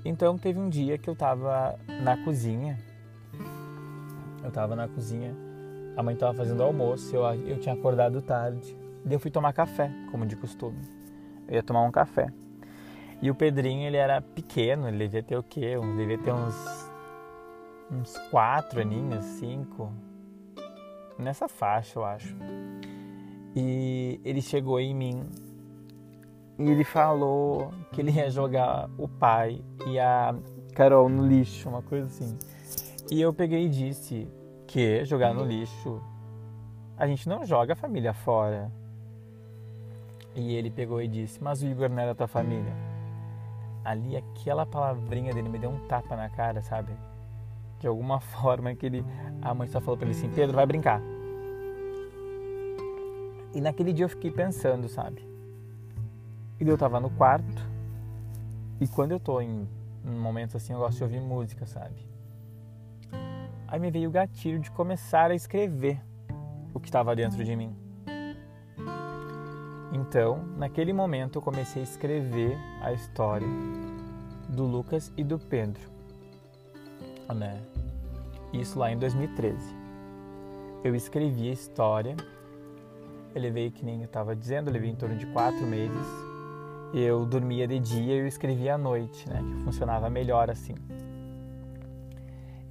Então 0.03 0.37
teve 0.37 0.59
um 0.59 0.67
dia 0.67 0.97
que 0.97 1.09
eu 1.09 1.13
estava 1.13 1.79
na 2.03 2.17
cozinha. 2.17 2.77
Eu 4.43 4.49
estava 4.49 4.75
na 4.75 4.87
cozinha, 4.87 5.33
a 5.95 6.03
mãe 6.03 6.13
estava 6.13 6.33
fazendo 6.33 6.61
almoço, 6.61 7.15
eu, 7.15 7.23
eu 7.45 7.59
tinha 7.59 7.73
acordado 7.73 8.21
tarde. 8.21 8.77
Daí 9.03 9.15
eu 9.15 9.19
fui 9.19 9.31
tomar 9.31 9.53
café, 9.53 9.89
como 10.11 10.25
de 10.25 10.35
costume. 10.35 10.79
Eu 11.47 11.55
ia 11.55 11.63
tomar 11.63 11.83
um 11.83 11.91
café. 11.91 12.27
E 13.21 13.31
o 13.31 13.35
Pedrinho, 13.35 13.87
ele 13.87 13.97
era 13.97 14.21
pequeno, 14.21 14.87
ele 14.89 14.97
devia 14.97 15.23
ter 15.23 15.37
o 15.37 15.43
quê? 15.43 15.77
Um, 15.77 15.95
devia 15.95 16.17
ter 16.17 16.33
uns, 16.33 16.91
uns 17.91 18.17
quatro 18.29 18.81
aninhos, 18.81 19.25
cinco. 19.25 19.91
Nessa 21.17 21.47
faixa, 21.47 21.99
eu 21.99 22.05
acho. 22.05 22.35
E 23.55 24.19
ele 24.23 24.41
chegou 24.41 24.79
em 24.79 24.93
mim 24.93 25.23
e 26.59 26.69
ele 26.69 26.83
falou 26.83 27.71
que 27.91 28.01
ele 28.01 28.11
ia 28.11 28.29
jogar 28.29 28.89
o 28.97 29.07
pai 29.07 29.61
e 29.87 29.99
a 29.99 30.35
Carol 30.75 31.09
no 31.09 31.25
lixo, 31.25 31.69
uma 31.69 31.81
coisa 31.81 32.07
assim. 32.07 32.37
E 33.09 33.19
eu 33.19 33.33
peguei 33.33 33.65
e 33.65 33.69
disse 33.69 34.27
que 34.67 35.03
jogar 35.05 35.33
no 35.33 35.43
lixo, 35.43 36.01
a 36.97 37.07
gente 37.07 37.27
não 37.27 37.45
joga 37.45 37.73
a 37.73 37.75
família 37.75 38.13
fora. 38.13 38.71
E 40.35 40.53
ele 40.53 40.69
pegou 40.69 41.01
e 41.01 41.07
disse, 41.07 41.41
mas 41.41 41.63
o 41.63 41.67
Igor 41.67 41.89
não 41.89 41.99
era 41.99 42.13
tua 42.13 42.27
família 42.27 42.87
ali 43.87 44.17
aquela 44.17 44.65
palavrinha 44.65 45.33
dele 45.33 45.47
me 45.47 45.57
deu 45.57 45.69
um 45.69 45.79
tapa 45.87 46.13
na 46.17 46.29
cara, 46.29 46.61
sabe? 46.61 46.91
De 47.79 47.87
alguma 47.87 48.19
forma 48.21 48.73
que 48.75 48.85
ele, 48.85 49.05
a 49.41 49.53
mãe 49.53 49.67
só 49.67 49.79
falou 49.79 49.97
para 49.97 50.07
ele 50.07 50.17
assim, 50.17 50.29
Pedro, 50.29 50.55
vai 50.55 50.65
brincar. 50.65 51.01
E 53.53 53.61
naquele 53.61 53.93
dia 53.93 54.05
eu 54.05 54.09
fiquei 54.09 54.31
pensando, 54.31 54.87
sabe? 54.87 55.25
E 56.59 56.67
eu 56.67 56.77
tava 56.77 56.99
no 56.99 57.09
quarto. 57.09 57.69
E 58.79 58.87
quando 58.87 59.11
eu 59.11 59.19
tô 59.19 59.41
em 59.41 59.67
um 60.05 60.19
momento 60.19 60.57
assim, 60.57 60.73
eu 60.73 60.79
gosto 60.79 60.97
de 60.97 61.03
ouvir 61.03 61.21
música, 61.21 61.65
sabe? 61.65 62.07
Aí 63.67 63.79
me 63.79 63.91
veio 63.91 64.09
o 64.09 64.11
gatilho 64.11 64.59
de 64.59 64.71
começar 64.71 65.31
a 65.31 65.35
escrever 65.35 66.01
o 66.73 66.79
que 66.79 66.87
estava 66.87 67.15
dentro 67.15 67.43
de 67.43 67.55
mim. 67.55 67.75
Então, 69.91 70.43
naquele 70.57 70.93
momento, 70.93 71.37
eu 71.37 71.41
comecei 71.41 71.81
a 71.81 71.83
escrever 71.83 72.57
a 72.81 72.93
história 72.93 73.47
do 74.47 74.65
Lucas 74.65 75.11
e 75.17 75.23
do 75.23 75.39
Pedro. 75.39 75.96
Né? 77.33 77.61
Isso 78.53 78.79
lá 78.79 78.91
em 78.91 78.97
2013. 78.97 79.75
Eu 80.83 80.95
escrevi 80.95 81.49
a 81.49 81.53
história. 81.53 82.15
Eu 83.35 83.41
levei, 83.41 83.69
que 83.69 83.85
nem 83.85 83.99
eu 83.99 84.05
estava 84.05 84.35
dizendo, 84.35 84.69
eu 84.69 84.73
levei 84.73 84.89
em 84.89 84.95
torno 84.95 85.15
de 85.15 85.25
quatro 85.27 85.65
meses. 85.65 86.07
Eu 86.93 87.25
dormia 87.25 87.67
de 87.67 87.79
dia 87.79 88.15
e 88.15 88.19
eu 88.19 88.27
escrevia 88.27 88.75
à 88.75 88.77
noite, 88.77 89.27
né? 89.29 89.41
Que 89.43 89.63
funcionava 89.63 90.09
melhor 90.09 90.49
assim. 90.49 90.75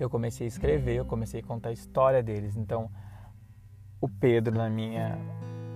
eu 0.01 0.11
comecei 0.11 0.47
a 0.47 0.49
escrever, 0.49 0.97
eu 0.97 1.05
comecei 1.05 1.41
a 1.41 1.43
contar 1.43 1.69
a 1.71 1.73
história 1.73 2.23
deles. 2.23 2.57
Então, 2.57 2.91
o 4.01 4.09
Pedro 4.09 4.55
na 4.57 4.69
minha 4.69 5.19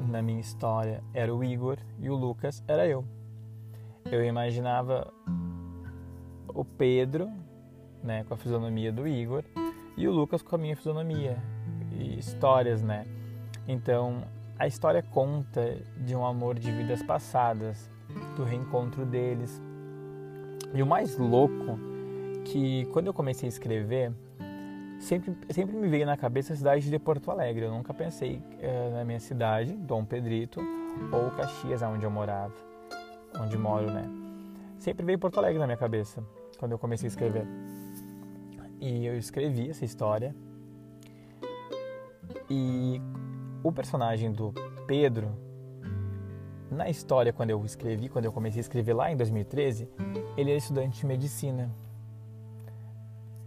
na 0.08 0.22
minha 0.22 0.40
história 0.40 1.02
era 1.12 1.34
o 1.34 1.44
Igor 1.44 1.78
e 1.98 2.08
o 2.08 2.14
Lucas 2.14 2.62
era 2.66 2.86
eu. 2.86 3.04
Eu 4.10 4.24
imaginava 4.24 5.12
o 6.48 6.64
Pedro, 6.64 7.30
né, 8.02 8.24
com 8.24 8.34
a 8.34 8.36
fisionomia 8.36 8.92
do 8.92 9.06
Igor 9.06 9.44
e 9.96 10.06
o 10.08 10.12
Lucas 10.12 10.42
com 10.42 10.56
a 10.56 10.58
minha 10.58 10.76
fisionomia 10.76 11.36
e 11.92 12.18
histórias, 12.18 12.82
né? 12.82 13.06
Então, 13.66 14.22
a 14.58 14.66
história 14.66 15.02
conta 15.02 15.78
de 15.96 16.14
um 16.14 16.24
amor 16.24 16.58
de 16.58 16.70
vidas 16.70 17.02
passadas, 17.02 17.90
do 18.36 18.44
reencontro 18.44 19.04
deles. 19.04 19.60
E 20.74 20.82
o 20.82 20.86
mais 20.86 21.16
louco 21.16 21.78
que 22.44 22.86
quando 22.92 23.06
eu 23.06 23.14
comecei 23.14 23.48
a 23.48 23.50
escrever, 23.50 24.12
sempre, 24.98 25.36
sempre 25.50 25.76
me 25.76 25.88
veio 25.88 26.06
na 26.06 26.16
cabeça 26.16 26.52
a 26.52 26.56
cidade 26.56 26.88
de 26.88 26.98
Porto 26.98 27.30
Alegre. 27.30 27.64
Eu 27.64 27.70
nunca 27.70 27.92
pensei 27.92 28.42
eh, 28.58 28.90
na 28.92 29.04
minha 29.04 29.20
cidade, 29.20 29.72
Dom 29.72 30.04
Pedrito, 30.04 30.60
ou 31.12 31.30
Caxias, 31.30 31.82
onde 31.82 32.04
eu 32.04 32.10
morava, 32.10 32.54
onde 33.40 33.56
moro, 33.56 33.90
né? 33.90 34.04
Sempre 34.78 35.04
veio 35.04 35.18
Porto 35.18 35.38
Alegre 35.38 35.58
na 35.58 35.66
minha 35.66 35.76
cabeça 35.76 36.22
quando 36.58 36.72
eu 36.72 36.78
comecei 36.78 37.06
a 37.06 37.08
escrever. 37.08 37.46
E 38.80 39.04
eu 39.04 39.16
escrevi 39.18 39.68
essa 39.68 39.84
história. 39.84 40.34
E 42.48 43.00
o 43.62 43.70
personagem 43.70 44.32
do 44.32 44.52
Pedro, 44.86 45.36
na 46.70 46.88
história, 46.88 47.32
quando 47.32 47.50
eu 47.50 47.62
escrevi, 47.64 48.08
quando 48.08 48.24
eu 48.24 48.32
comecei 48.32 48.60
a 48.60 48.62
escrever 48.62 48.94
lá 48.94 49.12
em 49.12 49.16
2013, 49.16 49.88
ele 50.36 50.50
era 50.50 50.58
estudante 50.58 51.00
de 51.00 51.06
medicina. 51.06 51.70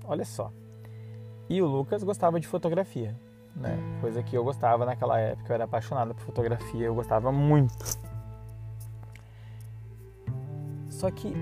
Olha 0.05 0.23
só. 0.23 0.51
E 1.49 1.61
o 1.61 1.65
Lucas 1.65 2.03
gostava 2.03 2.39
de 2.39 2.47
fotografia, 2.47 3.15
né? 3.55 3.77
Coisa 4.01 4.21
que 4.21 4.37
eu 4.37 4.43
gostava 4.43 4.85
naquela 4.85 5.19
época, 5.19 5.51
eu 5.51 5.55
era 5.55 5.63
apaixonado 5.63 6.13
por 6.13 6.21
fotografia, 6.21 6.85
eu 6.85 6.93
gostava 6.93 7.31
muito. 7.31 7.73
Só 10.89 11.09
que 11.09 11.33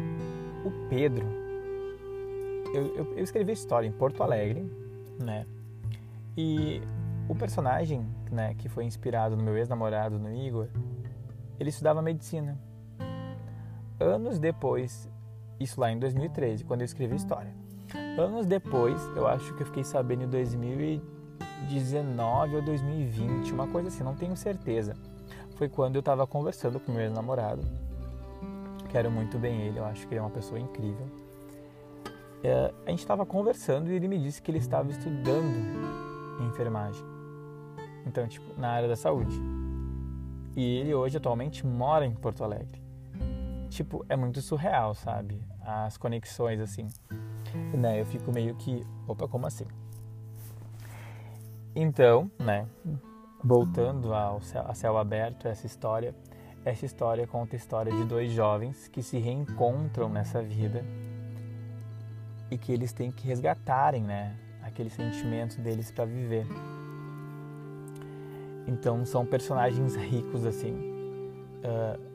o 0.65 0.89
Pedro, 0.89 1.40
eu, 2.73 2.95
eu, 2.95 3.13
eu 3.17 3.23
escrevi 3.23 3.51
a 3.51 3.53
história 3.53 3.87
em 3.87 3.91
Porto 3.91 4.23
Alegre, 4.23 4.65
né? 5.19 5.45
E 6.37 6.81
o 7.27 7.35
personagem, 7.35 8.07
né, 8.31 8.53
que 8.55 8.69
foi 8.69 8.85
inspirado 8.85 9.35
no 9.35 9.43
meu 9.43 9.57
ex-namorado, 9.57 10.17
no 10.17 10.33
Igor, 10.33 10.69
ele 11.59 11.69
estudava 11.69 12.01
medicina. 12.01 12.57
Anos 13.99 14.39
depois, 14.39 15.09
isso 15.59 15.79
lá 15.79 15.91
em 15.91 15.99
2013, 15.99 16.63
quando 16.63 16.81
eu 16.81 16.85
escrevi 16.85 17.13
a 17.13 17.17
história. 17.17 17.53
Anos 18.17 18.45
depois, 18.45 19.01
eu 19.15 19.27
acho 19.27 19.53
que 19.53 19.63
eu 19.63 19.67
fiquei 19.67 19.83
sabendo 19.83 20.23
em 20.23 20.27
2019 20.27 22.55
ou 22.55 22.61
2020, 22.61 23.53
uma 23.53 23.67
coisa 23.67 23.89
assim, 23.89 24.03
não 24.03 24.15
tenho 24.15 24.35
certeza. 24.35 24.95
Foi 25.55 25.69
quando 25.69 25.95
eu 25.95 25.99
estava 25.99 26.25
conversando 26.25 26.79
com 26.79 26.91
meu 26.91 27.01
ex-namorado. 27.01 27.61
Quero 28.89 29.11
muito 29.11 29.37
bem 29.37 29.61
ele, 29.61 29.77
eu 29.79 29.85
acho 29.85 30.07
que 30.07 30.13
ele 30.13 30.19
é 30.19 30.23
uma 30.23 30.31
pessoa 30.31 30.59
incrível. 30.59 31.20
É, 32.43 32.73
a 32.85 32.89
gente 32.89 32.99
estava 32.99 33.25
conversando 33.25 33.89
e 33.89 33.93
ele 33.93 34.07
me 34.07 34.17
disse 34.17 34.41
que 34.41 34.49
ele 34.51 34.57
estava 34.57 34.89
estudando 34.89 35.81
enfermagem. 36.47 37.03
Então, 38.05 38.27
tipo, 38.27 38.59
na 38.59 38.69
área 38.69 38.87
da 38.87 38.95
saúde. 38.95 39.39
E 40.55 40.77
ele 40.79 40.93
hoje 40.93 41.17
atualmente 41.17 41.65
mora 41.65 42.05
em 42.05 42.13
Porto 42.13 42.43
Alegre. 42.43 42.81
Tipo, 43.69 44.05
é 44.09 44.15
muito 44.15 44.41
surreal, 44.41 44.93
sabe? 44.93 45.41
As 45.63 45.97
conexões 45.97 46.59
assim 46.59 46.87
né? 47.73 47.99
Eu 47.99 48.05
fico 48.05 48.31
meio 48.31 48.55
que, 48.55 48.85
opa, 49.07 49.27
como 49.27 49.47
assim? 49.47 49.65
Então, 51.75 52.29
né? 52.39 52.67
Voltando 53.43 54.13
ao 54.13 54.41
céu, 54.41 54.65
a 54.67 54.73
céu 54.73 54.97
aberto, 54.97 55.47
essa 55.47 55.65
história, 55.65 56.13
essa 56.63 56.85
história 56.85 57.25
conta 57.25 57.55
a 57.55 57.57
história 57.57 57.91
de 57.91 58.03
dois 58.05 58.31
jovens 58.31 58.87
que 58.87 59.01
se 59.01 59.17
reencontram 59.17 60.09
nessa 60.09 60.41
vida 60.41 60.85
e 62.51 62.57
que 62.57 62.71
eles 62.71 62.91
têm 62.91 63.11
que 63.11 63.25
resgatarem, 63.25 64.03
né? 64.03 64.35
Aqueles 64.61 64.93
sentimentos 64.93 65.55
deles 65.55 65.89
para 65.89 66.05
viver. 66.05 66.45
Então 68.67 69.05
são 69.05 69.25
personagens 69.25 69.95
ricos 69.95 70.45
assim. 70.45 70.73
Uh, 71.63 72.11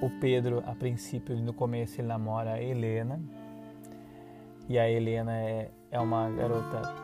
o 0.00 0.10
Pedro, 0.20 0.62
a 0.66 0.74
princípio, 0.74 1.36
no 1.36 1.52
começo, 1.52 2.00
ele 2.00 2.08
namora 2.08 2.52
a 2.52 2.62
Helena, 2.62 3.20
e 4.68 4.78
a 4.78 4.88
Helena 4.88 5.36
é, 5.36 5.70
é 5.90 5.98
uma 5.98 6.30
garota, 6.30 6.94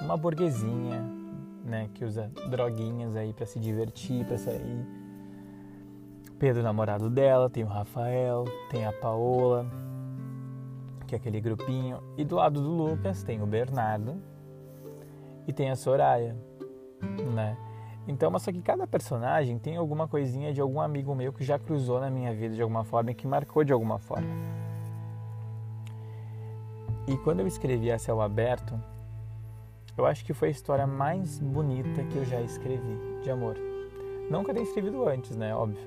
uma 0.00 0.16
burguesinha, 0.16 1.02
né, 1.64 1.90
que 1.94 2.04
usa 2.04 2.30
droguinhas 2.48 3.14
aí 3.16 3.32
para 3.32 3.44
se 3.46 3.58
divertir, 3.58 4.24
para 4.24 4.38
sair. 4.38 4.86
Pedro, 6.38 6.62
namorado 6.62 7.10
dela, 7.10 7.50
tem 7.50 7.62
o 7.64 7.66
Rafael, 7.66 8.44
tem 8.70 8.86
a 8.86 8.92
Paola, 8.92 9.66
que 11.10 11.16
é 11.16 11.18
aquele 11.18 11.40
grupinho. 11.40 12.00
E 12.16 12.24
do 12.24 12.36
lado 12.36 12.62
do 12.62 12.70
Lucas 12.70 13.24
tem 13.24 13.42
o 13.42 13.46
Bernardo 13.46 14.22
e 15.46 15.52
tem 15.52 15.68
a 15.68 15.74
Soraya, 15.74 16.36
né? 17.34 17.56
Então, 18.06 18.30
mas 18.30 18.42
só 18.42 18.52
que 18.52 18.62
cada 18.62 18.86
personagem 18.86 19.58
tem 19.58 19.76
alguma 19.76 20.06
coisinha 20.06 20.52
de 20.52 20.60
algum 20.60 20.80
amigo 20.80 21.12
meu 21.14 21.32
que 21.32 21.44
já 21.44 21.58
cruzou 21.58 22.00
na 22.00 22.08
minha 22.08 22.32
vida 22.32 22.54
de 22.54 22.62
alguma 22.62 22.84
forma 22.84 23.10
e 23.10 23.14
que 23.14 23.26
marcou 23.26 23.64
de 23.64 23.72
alguma 23.72 23.98
forma. 23.98 24.28
E 27.08 27.16
quando 27.18 27.40
eu 27.40 27.46
escrevi 27.46 27.90
A 27.90 27.98
Céu 27.98 28.20
Aberto, 28.20 28.80
eu 29.98 30.06
acho 30.06 30.24
que 30.24 30.32
foi 30.32 30.48
a 30.48 30.52
história 30.52 30.86
mais 30.86 31.40
bonita 31.40 32.04
que 32.04 32.16
eu 32.16 32.24
já 32.24 32.40
escrevi 32.40 33.20
de 33.20 33.30
amor. 33.30 33.56
Eu 34.30 34.44
tenha 34.44 34.62
escrevido 34.62 35.08
antes, 35.08 35.36
né? 35.36 35.54
Óbvio. 35.54 35.82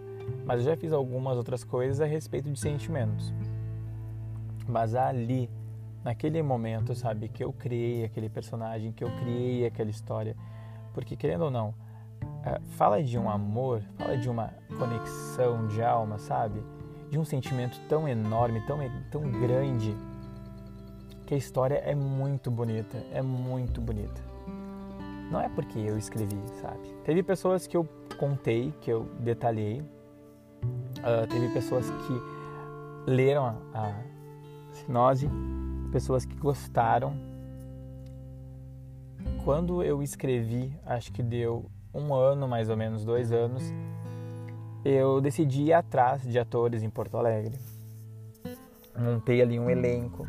Mas 0.46 0.60
eu 0.60 0.66
já 0.66 0.78
fiz 0.78 0.92
algumas 0.92 1.38
outras 1.38 1.64
coisas 1.64 2.02
a 2.02 2.06
respeito 2.06 2.52
de 2.52 2.60
sentimentos. 2.60 3.34
Mas 4.68 4.96
ali, 4.96 5.50
naquele 6.04 6.42
momento, 6.42 6.96
sabe, 6.96 7.28
que 7.30 7.44
eu 7.44 7.52
criei 7.54 8.06
aquele 8.06 8.30
personagem, 8.30 8.92
que 8.92 9.04
eu 9.04 9.10
criei 9.18 9.66
aquela 9.66 9.90
história. 9.90 10.36
Porque, 10.94 11.16
querendo 11.16 11.46
ou 11.46 11.52
não, 11.52 11.74
é, 12.46 12.60
fala 12.78 13.02
de 13.02 13.18
um 13.18 13.30
amor, 13.30 13.82
fala 13.98 14.18
de 14.18 14.30
uma 14.30 14.54
conexão 14.78 15.68
de 15.68 15.82
alma, 15.82 16.18
sabe? 16.18 16.64
De 17.10 17.18
um 17.18 17.26
sentimento 17.26 17.80
tão 17.88 18.08
enorme, 18.08 18.62
tão, 18.66 18.80
tão 19.12 19.22
grande 19.32 19.96
que 21.26 21.34
a 21.34 21.38
história 21.38 21.76
é 21.76 21.96
muito 21.96 22.52
bonita, 22.52 22.98
é 23.12 23.22
muito 23.22 23.82
bonita. 23.82 24.22
Não 25.32 25.40
é 25.40 25.50
porque 25.50 25.80
eu 25.80 25.98
escrevi, 25.98 26.40
sabe? 26.62 26.94
Teve 27.06 27.24
pessoas 27.24 27.66
que 27.66 27.76
eu 27.76 27.88
contei, 28.20 28.74
que 28.82 28.92
eu 28.92 29.06
detalhei, 29.20 29.82
uh, 29.82 31.28
teve 31.30 31.50
pessoas 31.50 31.90
que 31.90 33.12
leram 33.12 33.46
a, 33.46 33.56
a 33.74 33.94
sinose, 34.74 35.30
pessoas 35.92 36.26
que 36.26 36.36
gostaram. 36.36 37.14
Quando 39.44 39.84
eu 39.84 40.02
escrevi, 40.02 40.74
acho 40.86 41.12
que 41.12 41.22
deu 41.22 41.70
um 41.94 42.14
ano, 42.14 42.48
mais 42.48 42.70
ou 42.70 42.78
menos, 42.78 43.06
dois 43.06 43.32
anos, 43.32 43.64
eu 44.84 45.22
decidi 45.22 45.64
ir 45.64 45.74
atrás 45.74 46.24
de 46.24 46.38
atores 46.40 46.84
em 46.84 46.90
Porto 46.90 47.18
Alegre. 47.18 47.58
Montei 48.98 49.42
ali 49.42 49.60
um 49.60 49.70
elenco, 49.70 50.28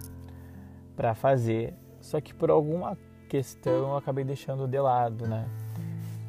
para 0.96 1.14
fazer, 1.14 1.74
só 2.00 2.20
que 2.20 2.32
por 2.32 2.50
alguma 2.50 2.96
questão 3.28 3.90
eu 3.90 3.96
acabei 3.96 4.24
deixando 4.24 4.68
de 4.68 4.78
lado, 4.78 5.26
né? 5.26 5.46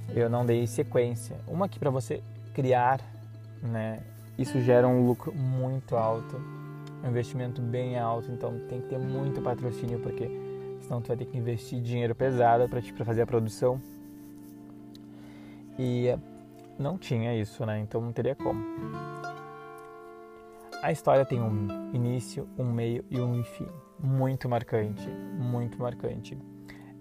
Eu 0.10 0.30
não 0.30 0.46
dei 0.46 0.66
sequência. 0.66 1.38
Uma 1.48 1.70
que 1.70 1.78
para 1.78 1.90
você 1.90 2.22
criar, 2.54 3.00
né, 3.62 4.02
isso 4.38 4.60
gera 4.62 4.88
um 4.88 5.06
lucro 5.06 5.34
muito 5.34 5.96
alto, 5.96 6.40
um 7.06 7.10
investimento 7.10 7.62
bem 7.62 7.98
alto, 8.00 8.32
então 8.32 8.60
tem 8.68 8.82
que 8.82 8.88
ter 8.88 8.98
muito 8.98 9.42
patrocínio 9.42 10.00
porque 10.00 10.30
senão 10.82 11.02
tu 11.02 11.08
vai 11.08 11.18
ter 11.18 11.26
que 11.26 11.38
investir 11.38 11.80
dinheiro 11.80 12.16
pesado 12.16 12.68
para 12.68 12.82
para 12.82 13.06
fazer 13.06 13.22
a 13.22 13.28
produção. 13.28 13.80
E 15.78 16.18
não 16.80 16.98
tinha 16.98 17.40
isso, 17.40 17.66
né? 17.66 17.80
Então 17.80 18.02
não 18.02 18.12
teria 18.12 18.36
como. 18.36 18.64
A 20.82 20.92
história 20.92 21.26
tem 21.26 21.42
um 21.42 21.94
início, 21.94 22.48
um 22.58 22.66
meio 22.66 23.04
e 23.10 23.20
um 23.20 23.44
fim 23.44 23.68
muito 24.00 24.48
marcante, 24.50 25.08
muito 25.10 25.80
marcante. 25.80 26.38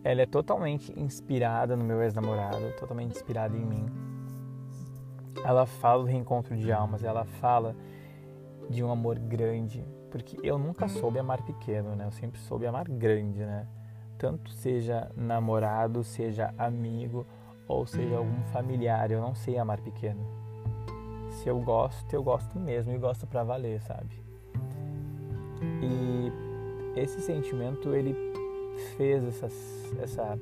Ela 0.02 0.22
é 0.22 0.26
totalmente 0.26 0.92
inspirada 0.98 1.76
no 1.76 1.84
meu 1.84 2.02
ex-namorado, 2.02 2.72
totalmente 2.78 3.16
inspirada 3.16 3.56
em 3.56 3.64
mim. 3.64 3.86
Ela 5.44 5.66
fala 5.66 6.02
do 6.02 6.08
reencontro 6.08 6.56
de 6.56 6.70
almas, 6.72 7.02
ela 7.02 7.24
fala 7.24 7.74
de 8.68 8.83
um 8.83 8.90
amor 8.90 9.18
grande, 9.18 9.85
porque 10.11 10.38
eu 10.42 10.59
nunca 10.59 10.88
soube 10.88 11.18
amar 11.18 11.42
pequeno, 11.42 11.94
né? 11.94 12.07
Eu 12.07 12.12
sempre 12.12 12.40
soube 12.40 12.66
amar 12.66 12.88
grande, 12.88 13.40
né? 13.40 13.66
Tanto 14.18 14.50
seja 14.50 15.11
namorado, 15.16 16.03
seja 16.05 16.55
amigo 16.57 17.27
ou 17.66 17.87
seja 17.87 18.16
algum 18.16 18.42
familiar, 18.53 19.11
eu 19.11 19.20
não 19.20 19.35
sei 19.35 19.59
amar 19.59 19.81
pequeno. 19.81 20.24
Se 21.31 21.48
eu 21.48 21.59
gosto, 21.61 22.12
eu 22.14 22.22
gosto 22.22 22.59
mesmo 22.59 22.92
e 22.92 22.98
gosto 22.98 23.27
para 23.27 23.42
valer, 23.42 23.81
sabe? 23.81 24.22
E 25.83 26.33
esse 26.98 27.20
sentimento 27.20 27.94
ele 27.94 28.14
fez 28.96 29.24
essa, 29.24 29.48
essa 30.00 30.38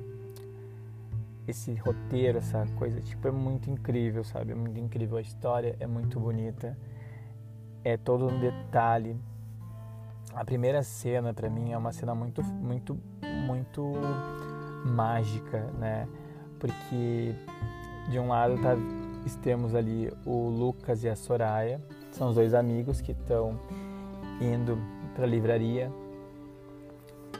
esse 1.47 1.73
roteiro, 1.73 2.37
essa 2.37 2.65
coisa, 2.77 3.01
tipo, 3.01 3.27
é 3.27 3.31
muito 3.31 3.69
incrível, 3.69 4.23
sabe? 4.23 4.51
É 4.51 4.55
muito 4.55 4.79
incrível. 4.79 5.17
A 5.17 5.21
história 5.21 5.75
é 5.79 5.87
muito 5.87 6.19
bonita. 6.19 6.77
É 7.83 7.97
todo 7.97 8.27
um 8.27 8.39
detalhe. 8.39 9.15
A 10.33 10.43
primeira 10.43 10.81
cena, 10.83 11.33
para 11.33 11.49
mim, 11.49 11.71
é 11.71 11.77
uma 11.77 11.91
cena 11.91 12.15
muito, 12.15 12.43
muito, 12.43 12.97
muito 13.45 13.93
mágica, 14.85 15.69
né? 15.77 16.07
Porque, 16.59 17.35
de 18.09 18.19
um 18.19 18.29
lado, 18.29 18.59
tá, 18.61 18.75
temos 19.41 19.75
ali 19.75 20.11
o 20.25 20.49
Lucas 20.49 21.03
e 21.03 21.09
a 21.09 21.15
Soraya. 21.15 21.81
São 22.11 22.29
os 22.29 22.35
dois 22.35 22.53
amigos 22.53 23.01
que 23.01 23.11
estão 23.11 23.59
indo 24.41 24.77
para 25.13 25.25
a 25.25 25.27
livraria 25.27 25.91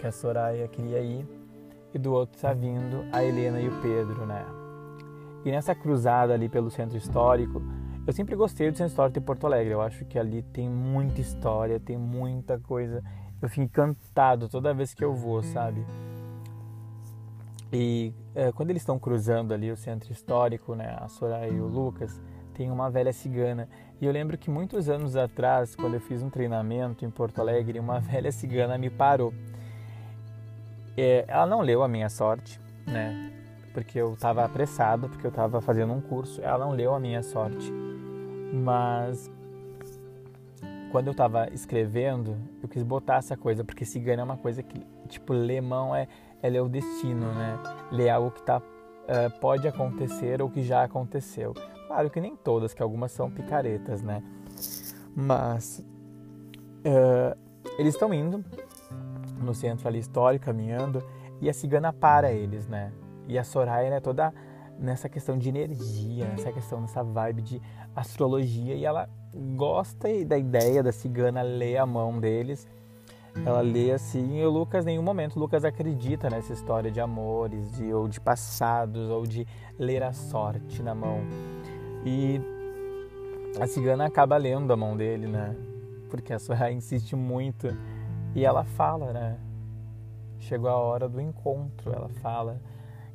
que 0.03 0.07
a 0.07 0.11
Soraya 0.11 0.67
queria 0.67 0.99
ir 0.99 1.25
e 1.93 1.97
do 1.97 2.11
outro 2.11 2.35
está 2.35 2.51
vindo 2.51 3.05
a 3.13 3.23
Helena 3.23 3.61
e 3.61 3.69
o 3.69 3.81
Pedro, 3.81 4.25
né? 4.25 4.45
E 5.45 5.51
nessa 5.51 5.73
cruzada 5.73 6.33
ali 6.33 6.49
pelo 6.49 6.69
centro 6.69 6.97
histórico, 6.97 7.61
eu 8.05 8.13
sempre 8.13 8.35
gostei 8.35 8.69
do 8.69 8.77
centro 8.77 8.91
histórico 8.91 9.19
de 9.19 9.25
Porto 9.25 9.45
Alegre. 9.45 9.73
Eu 9.73 9.81
acho 9.81 10.05
que 10.05 10.19
ali 10.19 10.41
tem 10.41 10.69
muita 10.69 11.21
história, 11.21 11.79
tem 11.79 11.97
muita 11.97 12.59
coisa. 12.59 13.03
Eu 13.41 13.49
fico 13.49 13.61
encantado 13.61 14.47
toda 14.47 14.73
vez 14.73 14.93
que 14.93 15.03
eu 15.03 15.13
vou, 15.13 15.43
sabe? 15.43 15.85
E 17.71 18.13
é, 18.35 18.51
quando 18.51 18.69
eles 18.69 18.81
estão 18.81 18.99
cruzando 18.99 19.53
ali 19.53 19.71
o 19.71 19.75
centro 19.75 20.11
histórico, 20.11 20.75
né, 20.75 20.95
a 20.99 21.07
Soraya 21.07 21.47
e 21.47 21.59
o 21.59 21.67
Lucas, 21.67 22.21
tem 22.53 22.69
uma 22.69 22.89
velha 22.89 23.11
cigana. 23.11 23.67
E 23.99 24.05
eu 24.05 24.11
lembro 24.11 24.37
que 24.37 24.49
muitos 24.49 24.89
anos 24.89 25.15
atrás, 25.15 25.75
quando 25.75 25.95
eu 25.95 26.01
fiz 26.01 26.21
um 26.21 26.29
treinamento 26.29 27.03
em 27.03 27.09
Porto 27.09 27.39
Alegre, 27.39 27.79
uma 27.79 27.99
velha 28.01 28.31
cigana 28.31 28.77
me 28.77 28.89
parou 28.89 29.33
é, 30.97 31.25
ela 31.27 31.45
não 31.45 31.61
leu 31.61 31.83
a 31.83 31.87
minha 31.87 32.09
sorte, 32.09 32.59
né? 32.85 33.31
Porque 33.73 33.99
eu 33.99 34.13
estava 34.13 34.45
apressado, 34.45 35.09
porque 35.09 35.25
eu 35.25 35.29
estava 35.29 35.59
fazendo 35.59 35.93
um 35.93 36.01
curso. 36.01 36.41
Ela 36.41 36.65
não 36.65 36.71
leu 36.71 36.93
a 36.93 36.99
minha 36.99 37.23
sorte. 37.23 37.71
Mas 38.53 39.31
quando 40.91 41.07
eu 41.07 41.11
estava 41.11 41.51
escrevendo, 41.51 42.37
eu 42.61 42.69
quis 42.69 42.83
botar 42.83 43.15
essa 43.15 43.35
coisa, 43.35 43.63
porque 43.63 43.83
cigana 43.83 44.21
é 44.21 44.23
uma 44.23 44.37
coisa 44.37 44.61
que, 44.61 44.79
tipo, 45.07 45.33
ler 45.33 45.59
mão 45.59 45.95
é, 45.95 46.07
é 46.39 46.49
ler 46.51 46.61
o 46.61 46.69
destino, 46.69 47.33
né? 47.33 47.57
Ler 47.91 48.09
algo 48.09 48.29
que 48.29 48.43
tá, 48.43 48.59
uh, 48.59 49.39
pode 49.41 49.67
acontecer 49.67 50.39
ou 50.39 50.51
que 50.51 50.61
já 50.61 50.83
aconteceu. 50.83 51.55
Claro 51.87 52.11
que 52.11 52.21
nem 52.21 52.35
todas, 52.35 52.75
que 52.75 52.83
algumas 52.83 53.11
são 53.11 53.31
picaretas, 53.31 54.03
né? 54.03 54.21
Mas 55.15 55.83
uh, 56.85 57.35
eles 57.79 57.95
estão 57.95 58.13
indo 58.13 58.45
no 59.41 59.55
centro 59.55 59.87
ali 59.87 59.97
histórico, 59.97 60.45
caminhando, 60.45 61.03
e 61.41 61.49
a 61.49 61.53
cigana 61.53 61.91
para 61.91 62.31
eles, 62.31 62.67
né? 62.67 62.91
E 63.27 63.35
a 63.35 63.43
Soraya, 63.43 63.89
né, 63.89 63.99
toda 63.99 64.31
nessa 64.83 65.07
questão 65.07 65.37
de 65.37 65.47
energia, 65.47 66.27
nessa 66.27 66.51
questão, 66.51 66.81
nessa 66.81 67.01
vibe 67.01 67.41
de 67.41 67.61
astrologia, 67.95 68.75
e 68.75 68.83
ela 68.83 69.09
gosta 69.55 70.09
da 70.25 70.37
ideia 70.37 70.83
da 70.83 70.91
cigana 70.91 71.41
ler 71.41 71.77
a 71.77 71.85
mão 71.85 72.19
deles. 72.19 72.67
Ela 73.45 73.61
lê 73.61 73.91
assim, 73.91 74.39
e 74.39 74.45
o 74.45 74.49
Lucas, 74.49 74.85
em 74.85 74.89
nenhum 74.89 75.01
momento, 75.01 75.39
Lucas 75.39 75.65
acredita 75.65 76.29
nessa 76.29 76.53
história 76.53 76.91
de 76.91 76.99
amores, 76.99 77.71
de, 77.71 77.91
ou 77.91 78.07
de 78.07 78.19
passados, 78.19 79.09
ou 79.09 79.25
de 79.25 79.47
ler 79.79 80.03
a 80.03 80.13
sorte 80.13 80.83
na 80.83 80.93
mão. 80.93 81.21
E 82.05 82.39
a 83.59 83.65
cigana 83.65 84.05
acaba 84.05 84.37
lendo 84.37 84.71
a 84.71 84.77
mão 84.77 84.95
dele, 84.95 85.25
né? 85.25 85.55
Porque 86.09 86.31
a 86.31 86.37
Soraya 86.37 86.73
insiste 86.73 87.15
muito 87.15 87.75
e 88.35 88.45
ela 88.45 88.63
fala, 88.63 89.11
né? 89.11 89.37
Chegou 90.39 90.69
a 90.69 90.75
hora 90.75 91.09
do 91.09 91.19
encontro. 91.19 91.91
Ela 91.91 92.09
fala 92.21 92.61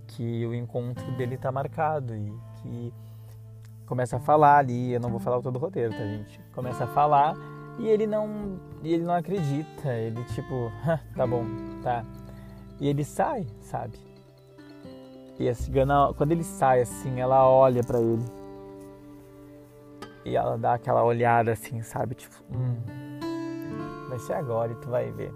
que 0.09 0.47
o 0.47 0.55
encontro 0.55 1.11
dele 1.17 1.37
está 1.37 1.53
marcado 1.53 2.15
e 2.15 2.33
que 2.61 2.93
começa 3.87 4.17
a 4.17 4.21
falar 4.21 4.59
ali. 4.59 4.93
Eu 4.93 5.01
não 5.01 5.11
vou 5.11 5.21
falar 5.21 5.41
todo 5.41 5.57
o 5.57 5.59
roteiro, 5.59 5.93
tá, 5.93 5.99
gente? 5.99 6.41
Começa 6.53 6.85
a 6.85 6.89
falar 6.89 7.35
e 7.79 7.87
ele 7.87 8.07
não, 8.07 8.59
ele 8.83 9.05
não 9.05 9.15
acredita. 9.15 9.93
Ele 9.93 10.23
tipo, 10.25 10.73
tá 11.15 11.27
bom, 11.27 11.45
tá. 11.83 12.05
E 12.81 12.89
ele 12.89 13.05
sai, 13.05 13.47
sabe? 13.61 13.99
E 15.39 15.49
a 15.49 15.55
cigana, 15.55 16.13
quando 16.15 16.33
ele 16.33 16.45
sai 16.45 16.81
assim, 16.81 17.21
ela 17.21 17.49
olha 17.49 17.83
para 17.85 18.01
ele. 18.01 18.25
E 20.25 20.37
ela 20.37 20.59
dá 20.59 20.75
aquela 20.75 21.05
olhada 21.05 21.53
assim, 21.53 21.81
sabe? 21.83 22.15
Tipo, 22.15 22.35
hum, 22.53 22.77
vai 24.09 24.19
ser 24.19 24.35
agora 24.35 24.73
e 24.73 24.77
tu 24.77 24.89
vai 24.91 25.11
ver. 25.13 25.33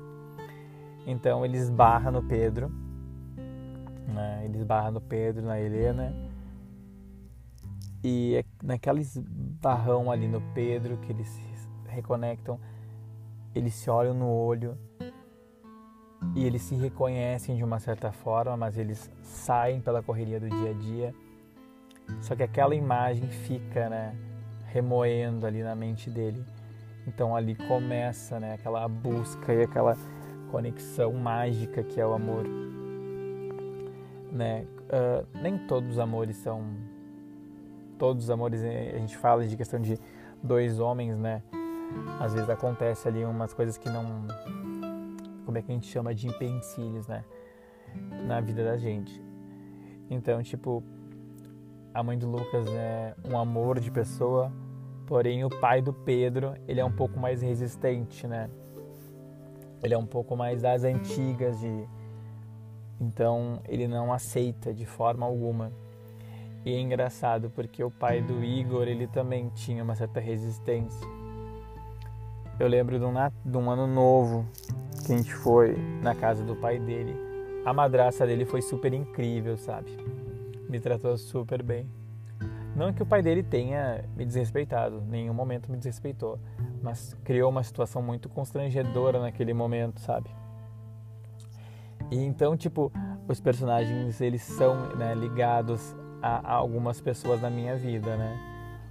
Então 1.06 1.44
ele 1.44 1.56
esbarra 1.56 2.10
no 2.10 2.22
Pedro, 2.22 2.70
né? 4.12 4.42
ele 4.44 4.58
esbarra 4.58 4.90
no 4.90 5.00
Pedro, 5.00 5.44
na 5.44 5.60
Helena, 5.60 6.14
e 8.04 8.36
é 8.36 8.44
naquele 8.62 9.00
esbarrão 9.00 10.10
ali 10.10 10.26
no 10.26 10.40
Pedro 10.54 10.96
que 10.98 11.12
eles 11.12 11.28
se 11.28 11.42
reconectam, 11.88 12.58
eles 13.54 13.74
se 13.74 13.88
olham 13.88 14.14
no 14.14 14.28
olho 14.28 14.76
e 16.34 16.44
eles 16.44 16.62
se 16.62 16.74
reconhecem 16.74 17.56
de 17.56 17.62
uma 17.62 17.78
certa 17.78 18.10
forma, 18.10 18.56
mas 18.56 18.76
eles 18.76 19.10
saem 19.22 19.80
pela 19.80 20.02
correria 20.02 20.40
do 20.40 20.48
dia 20.48 20.70
a 20.70 20.72
dia. 20.72 21.14
Só 22.20 22.34
que 22.34 22.42
aquela 22.42 22.74
imagem 22.74 23.28
fica, 23.28 23.88
né, 23.88 24.16
remoendo 24.66 25.46
ali 25.46 25.62
na 25.62 25.74
mente 25.74 26.10
dele. 26.10 26.44
Então 27.06 27.36
ali 27.36 27.54
começa 27.54 28.40
né, 28.40 28.54
aquela 28.54 28.86
busca 28.88 29.52
e 29.52 29.62
aquela 29.62 29.96
conexão 30.50 31.12
mágica 31.12 31.82
que 31.82 32.00
é 32.00 32.06
o 32.06 32.14
amor. 32.14 32.46
Né? 34.32 34.66
Uh, 34.88 35.26
nem 35.42 35.58
todos 35.58 35.90
os 35.90 35.98
amores 35.98 36.36
são. 36.36 36.64
Todos 37.98 38.24
os 38.24 38.30
amores, 38.30 38.62
a 38.64 38.98
gente 38.98 39.16
fala 39.16 39.46
de 39.46 39.56
questão 39.56 39.80
de 39.80 39.98
dois 40.42 40.80
homens, 40.80 41.16
né? 41.18 41.42
Às 42.18 42.34
vezes 42.34 42.48
acontece 42.48 43.06
ali 43.06 43.24
umas 43.24 43.52
coisas 43.52 43.76
que 43.78 43.88
não. 43.88 44.26
Como 45.44 45.58
é 45.58 45.62
que 45.62 45.70
a 45.70 45.74
gente 45.74 45.86
chama 45.86 46.14
de 46.14 46.26
empecilhos, 46.26 47.06
né? 47.06 47.24
Na 48.26 48.40
vida 48.40 48.64
da 48.64 48.76
gente. 48.76 49.22
Então, 50.10 50.42
tipo, 50.42 50.82
a 51.94 52.02
mãe 52.02 52.18
do 52.18 52.28
Lucas 52.28 52.66
é 52.68 53.14
um 53.30 53.38
amor 53.38 53.78
de 53.78 53.90
pessoa, 53.90 54.50
Porém, 55.12 55.44
o 55.44 55.50
pai 55.50 55.82
do 55.82 55.92
Pedro, 55.92 56.54
ele 56.66 56.80
é 56.80 56.84
um 56.84 56.90
pouco 56.90 57.18
mais 57.18 57.42
resistente, 57.42 58.26
né? 58.26 58.48
Ele 59.82 59.94
é 59.94 59.98
um 59.98 60.06
pouco 60.06 60.36
mais 60.36 60.62
das 60.62 60.84
antigas 60.84 61.60
de 61.60 61.86
então 63.02 63.60
ele 63.68 63.88
não 63.88 64.12
aceita 64.12 64.72
de 64.72 64.86
forma 64.86 65.26
alguma. 65.26 65.72
E 66.64 66.72
é 66.72 66.78
engraçado 66.78 67.50
porque 67.50 67.82
o 67.82 67.90
pai 67.90 68.22
do 68.22 68.44
Igor, 68.44 68.86
ele 68.86 69.08
também 69.08 69.50
tinha 69.56 69.82
uma 69.82 69.96
certa 69.96 70.20
resistência. 70.20 71.06
Eu 72.60 72.68
lembro 72.68 73.00
de 73.00 73.04
um, 73.04 73.12
de 73.44 73.56
um 73.58 73.68
ano 73.68 73.88
novo 73.88 74.46
que 75.04 75.12
a 75.12 75.16
gente 75.16 75.34
foi 75.34 75.76
na 76.00 76.14
casa 76.14 76.44
do 76.44 76.54
pai 76.54 76.78
dele. 76.78 77.16
A 77.64 77.72
madraça 77.72 78.24
dele 78.24 78.44
foi 78.44 78.62
super 78.62 78.92
incrível, 78.94 79.56
sabe? 79.56 79.90
Me 80.68 80.78
tratou 80.78 81.16
super 81.18 81.60
bem. 81.60 81.88
Não 82.76 82.92
que 82.92 83.02
o 83.02 83.06
pai 83.06 83.20
dele 83.20 83.42
tenha 83.42 84.04
me 84.16 84.24
desrespeitado, 84.24 85.02
em 85.08 85.10
nenhum 85.10 85.34
momento 85.34 85.70
me 85.70 85.76
desrespeitou, 85.76 86.38
mas 86.80 87.14
criou 87.24 87.50
uma 87.50 87.62
situação 87.62 88.00
muito 88.00 88.28
constrangedora 88.28 89.20
naquele 89.20 89.52
momento, 89.52 90.00
sabe? 90.00 90.30
E 92.12 92.18
então, 92.18 92.54
tipo, 92.54 92.92
os 93.26 93.40
personagens 93.40 94.20
eles 94.20 94.42
são 94.42 94.94
né, 94.96 95.14
ligados 95.14 95.96
a, 96.20 96.56
algumas 96.56 97.00
pessoas 97.00 97.40
na 97.40 97.48
minha 97.48 97.74
vida, 97.74 98.14
né? 98.18 98.38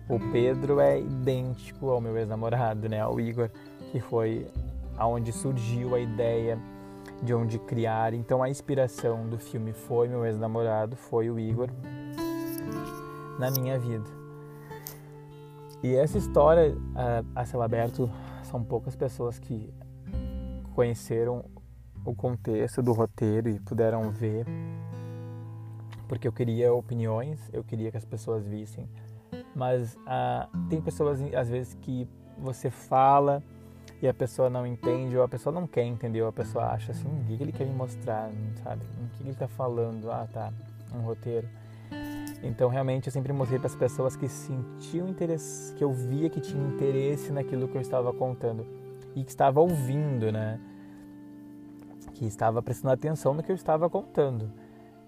O 0.09 0.19
Pedro 0.31 0.79
é 0.79 0.99
idêntico 0.99 1.91
ao 1.91 2.01
meu 2.01 2.17
ex-namorado, 2.17 2.89
né? 2.89 2.99
Ao 2.99 3.19
Igor, 3.19 3.51
que 3.91 3.99
foi 3.99 4.47
aonde 4.97 5.31
surgiu 5.31 5.93
a 5.93 5.99
ideia 5.99 6.57
de 7.21 7.31
onde 7.31 7.59
criar. 7.59 8.11
Então, 8.15 8.41
a 8.41 8.49
inspiração 8.49 9.29
do 9.29 9.37
filme 9.37 9.71
foi 9.71 10.07
meu 10.07 10.25
ex-namorado, 10.25 10.95
foi 10.95 11.29
o 11.29 11.39
Igor 11.39 11.69
na 13.37 13.51
minha 13.51 13.77
vida. 13.77 14.09
E 15.83 15.93
essa 15.95 16.17
história 16.17 16.75
a, 16.95 17.41
a 17.41 17.45
céu 17.45 17.61
aberto 17.61 18.09
são 18.41 18.63
poucas 18.63 18.95
pessoas 18.95 19.37
que 19.37 19.71
conheceram 20.73 21.45
o 22.05 22.15
contexto 22.15 22.81
do 22.81 22.93
roteiro 22.93 23.49
e 23.49 23.59
puderam 23.59 24.09
ver, 24.09 24.45
porque 26.07 26.27
eu 26.27 26.31
queria 26.31 26.73
opiniões, 26.73 27.39
eu 27.53 27.63
queria 27.63 27.91
que 27.91 27.97
as 27.97 28.05
pessoas 28.05 28.45
vissem. 28.45 28.87
Mas 29.55 29.97
ah, 30.05 30.49
tem 30.69 30.81
pessoas 30.81 31.19
às 31.33 31.49
vezes 31.49 31.73
que 31.81 32.07
você 32.37 32.69
fala 32.69 33.43
e 34.01 34.07
a 34.07 34.13
pessoa 34.13 34.49
não 34.49 34.65
entende 34.65 35.15
ou 35.15 35.23
a 35.23 35.27
pessoa 35.27 35.53
não 35.53 35.67
quer 35.67 35.83
entender, 35.83 36.21
ou 36.21 36.27
a 36.27 36.33
pessoa 36.33 36.65
acha 36.65 36.91
assim, 36.91 37.07
o 37.07 37.23
que 37.25 37.41
ele 37.41 37.51
quer 37.51 37.65
me 37.65 37.73
mostrar, 37.73 38.31
sabe? 38.63 38.81
O 38.83 39.15
que 39.15 39.23
ele 39.23 39.31
está 39.31 39.47
falando? 39.47 40.11
Ah, 40.11 40.27
tá, 40.31 40.51
um 40.93 41.01
roteiro. 41.01 41.47
Então, 42.43 42.69
realmente, 42.69 43.07
eu 43.07 43.11
sempre 43.11 43.31
mostrei 43.31 43.59
para 43.59 43.67
as 43.67 43.75
pessoas 43.75 44.15
que 44.15 44.27
sentiam 44.27 45.07
interesse, 45.07 45.73
que 45.75 45.83
eu 45.83 45.93
via 45.93 46.29
que 46.29 46.39
tinha 46.39 46.63
interesse 46.67 47.31
naquilo 47.31 47.67
que 47.67 47.75
eu 47.77 47.81
estava 47.81 48.11
contando 48.11 48.65
e 49.15 49.23
que 49.23 49.29
estava 49.29 49.59
ouvindo, 49.59 50.31
né? 50.31 50.59
Que 52.21 52.27
estava 52.27 52.61
prestando 52.61 52.93
atenção 52.93 53.33
no 53.33 53.41
que 53.41 53.51
eu 53.51 53.55
estava 53.55 53.89
contando. 53.89 54.51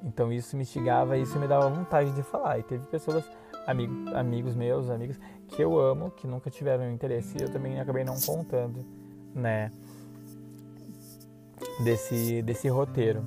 Então 0.04 0.34
isso 0.34 0.58
me 0.58 0.63
instigava, 0.63 1.15
isso 1.15 1.38
me 1.38 1.47
dava 1.47 1.69
vontade 1.69 2.12
de 2.12 2.23
falar. 2.23 2.58
E 2.58 2.63
teve 2.63 2.88
pessoas, 2.88 3.23
amigos, 3.67 4.12
amigos 4.15 4.56
meus, 4.56 4.89
amigas, 4.89 5.19
que 5.47 5.63
eu 5.63 5.80
amo, 5.80 6.10
que 6.10 6.26
nunca 6.26 6.49
tiveram 6.49 6.91
interesse 6.91 7.38
e 7.38 7.43
eu 7.43 7.49
também 7.52 7.80
acabei 7.80 8.04
não 8.04 8.19
contando, 8.19 8.84
né? 9.32 9.71
Desse, 11.84 12.41
desse 12.41 12.67
roteiro. 12.67 13.23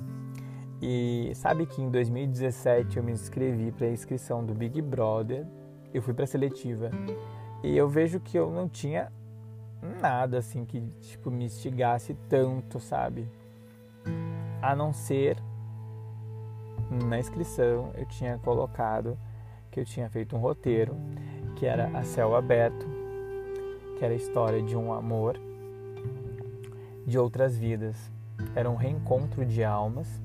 E 0.81 1.31
sabe 1.35 1.65
que 1.65 1.81
em 1.81 1.89
2017 1.89 2.97
eu 2.97 3.03
me 3.03 3.13
inscrevi 3.13 3.71
para 3.71 3.87
a 3.87 3.91
inscrição 3.91 4.45
do 4.45 4.53
Big 4.53 4.81
Brother, 4.81 5.47
eu 5.93 6.01
fui 6.01 6.13
para 6.13 6.25
a 6.25 6.27
seletiva. 6.27 6.91
E 7.63 7.77
eu 7.77 7.87
vejo 7.87 8.19
que 8.19 8.37
eu 8.37 8.51
não 8.51 8.67
tinha 8.67 9.09
nada 10.01 10.39
assim 10.39 10.65
que 10.65 10.81
tipo 10.99 11.31
me 11.31 11.45
instigasse 11.45 12.17
tanto, 12.27 12.81
sabe? 12.81 13.25
A 14.61 14.75
não 14.75 14.91
ser 14.91 15.37
na 16.89 17.19
inscrição 17.19 17.91
eu 17.95 18.05
tinha 18.05 18.37
colocado 18.37 19.17
que 19.69 19.79
eu 19.79 19.85
tinha 19.85 20.09
feito 20.09 20.35
um 20.35 20.39
roteiro 20.39 20.95
que 21.55 21.65
era 21.65 21.87
a 21.97 22.03
céu 22.03 22.35
aberto, 22.35 22.85
que 23.97 24.05
era 24.05 24.13
a 24.13 24.17
história 24.17 24.61
de 24.61 24.75
um 24.75 24.93
amor 24.93 25.39
de 27.05 27.17
outras 27.17 27.57
vidas. 27.57 28.11
Era 28.55 28.69
um 28.69 28.75
reencontro 28.75 29.45
de 29.45 29.63
almas 29.63 30.21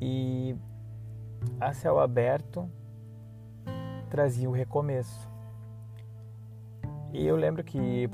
e 0.00 0.56
a 1.60 1.72
céu 1.72 2.00
aberto 2.00 2.68
trazia 4.10 4.48
o 4.48 4.52
recomeço. 4.52 5.28
E 7.12 7.26
eu 7.26 7.36
lembro 7.36 7.62
que 7.62 8.08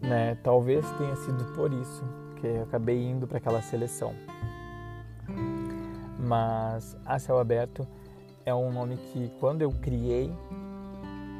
né, 0.00 0.36
talvez 0.42 0.90
tenha 0.92 1.16
sido 1.16 1.44
por 1.54 1.72
isso 1.72 2.23
que 2.44 2.58
eu 2.58 2.62
acabei 2.64 3.02
indo 3.02 3.26
para 3.26 3.38
aquela 3.38 3.62
seleção. 3.62 4.14
Mas 6.18 6.96
A 7.04 7.18
Céu 7.18 7.38
Aberto 7.38 7.86
é 8.44 8.54
um 8.54 8.70
nome 8.70 8.96
que 8.96 9.30
quando 9.40 9.62
eu 9.62 9.72
criei, 9.72 10.30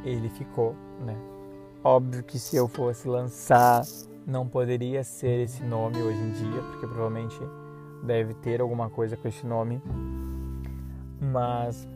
ele 0.03 0.29
ficou, 0.31 0.75
né? 1.05 1.17
Óbvio 1.83 2.23
que 2.23 2.39
se 2.39 2.57
eu 2.57 2.67
fosse 2.67 3.07
lançar, 3.07 3.83
não 4.27 4.49
poderia 4.49 5.05
ser 5.05 5.41
esse 5.41 5.63
nome 5.63 6.01
hoje 6.01 6.19
em 6.19 6.33
dia, 6.33 6.63
porque 6.63 6.87
provavelmente 6.87 7.39
deve 8.03 8.33
ter 8.35 8.63
alguma 8.63 8.89
coisa 8.89 9.17
com 9.17 9.29
esse 9.29 9.47
nome. 9.47 9.83
Mas 11.21 11.87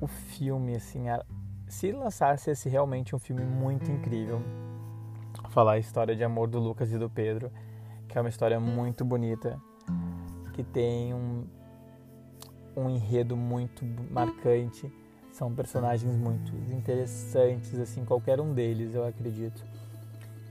o 0.00 0.06
filme, 0.06 0.76
assim, 0.76 1.04
se 1.66 1.90
lançasse 1.90 2.50
esse 2.50 2.68
realmente 2.68 3.14
um 3.16 3.18
filme 3.18 3.44
muito 3.44 3.90
incrível, 3.90 4.40
falar 5.52 5.72
a 5.72 5.78
história 5.78 6.16
de 6.16 6.24
amor 6.24 6.48
do 6.48 6.58
Lucas 6.58 6.90
e 6.92 6.98
do 6.98 7.10
Pedro, 7.10 7.52
que 8.08 8.16
é 8.16 8.20
uma 8.20 8.30
história 8.30 8.58
muito 8.58 9.04
bonita 9.04 9.60
que 10.54 10.62
tem 10.62 11.12
um, 11.12 11.44
um 12.74 12.88
enredo 12.88 13.36
muito 13.36 13.84
marcante. 14.10 14.90
São 15.30 15.54
personagens 15.54 16.16
muito 16.16 16.54
interessantes, 16.74 17.78
assim, 17.78 18.04
qualquer 18.04 18.40
um 18.40 18.54
deles, 18.54 18.94
eu 18.94 19.06
acredito. 19.06 19.62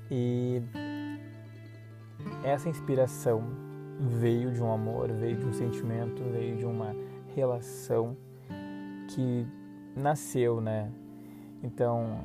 E 0.09 0.61
essa 2.43 2.69
inspiração 2.69 3.43
veio 3.99 4.51
de 4.51 4.61
um 4.61 4.71
amor, 4.71 5.11
veio 5.11 5.37
de 5.37 5.45
um 5.45 5.53
sentimento, 5.53 6.23
veio 6.31 6.57
de 6.57 6.65
uma 6.65 6.95
relação 7.35 8.15
que 9.09 9.47
nasceu, 9.95 10.61
né? 10.61 10.91
Então, 11.63 12.19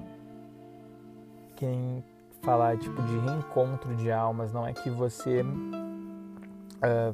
quem 1.56 2.02
falar 2.46 2.78
tipo 2.78 3.02
de 3.02 3.18
reencontro 3.18 3.96
de 3.96 4.12
almas 4.12 4.52
não 4.52 4.64
é 4.64 4.72
que 4.72 4.88
você 4.88 5.42
uh, 5.42 7.12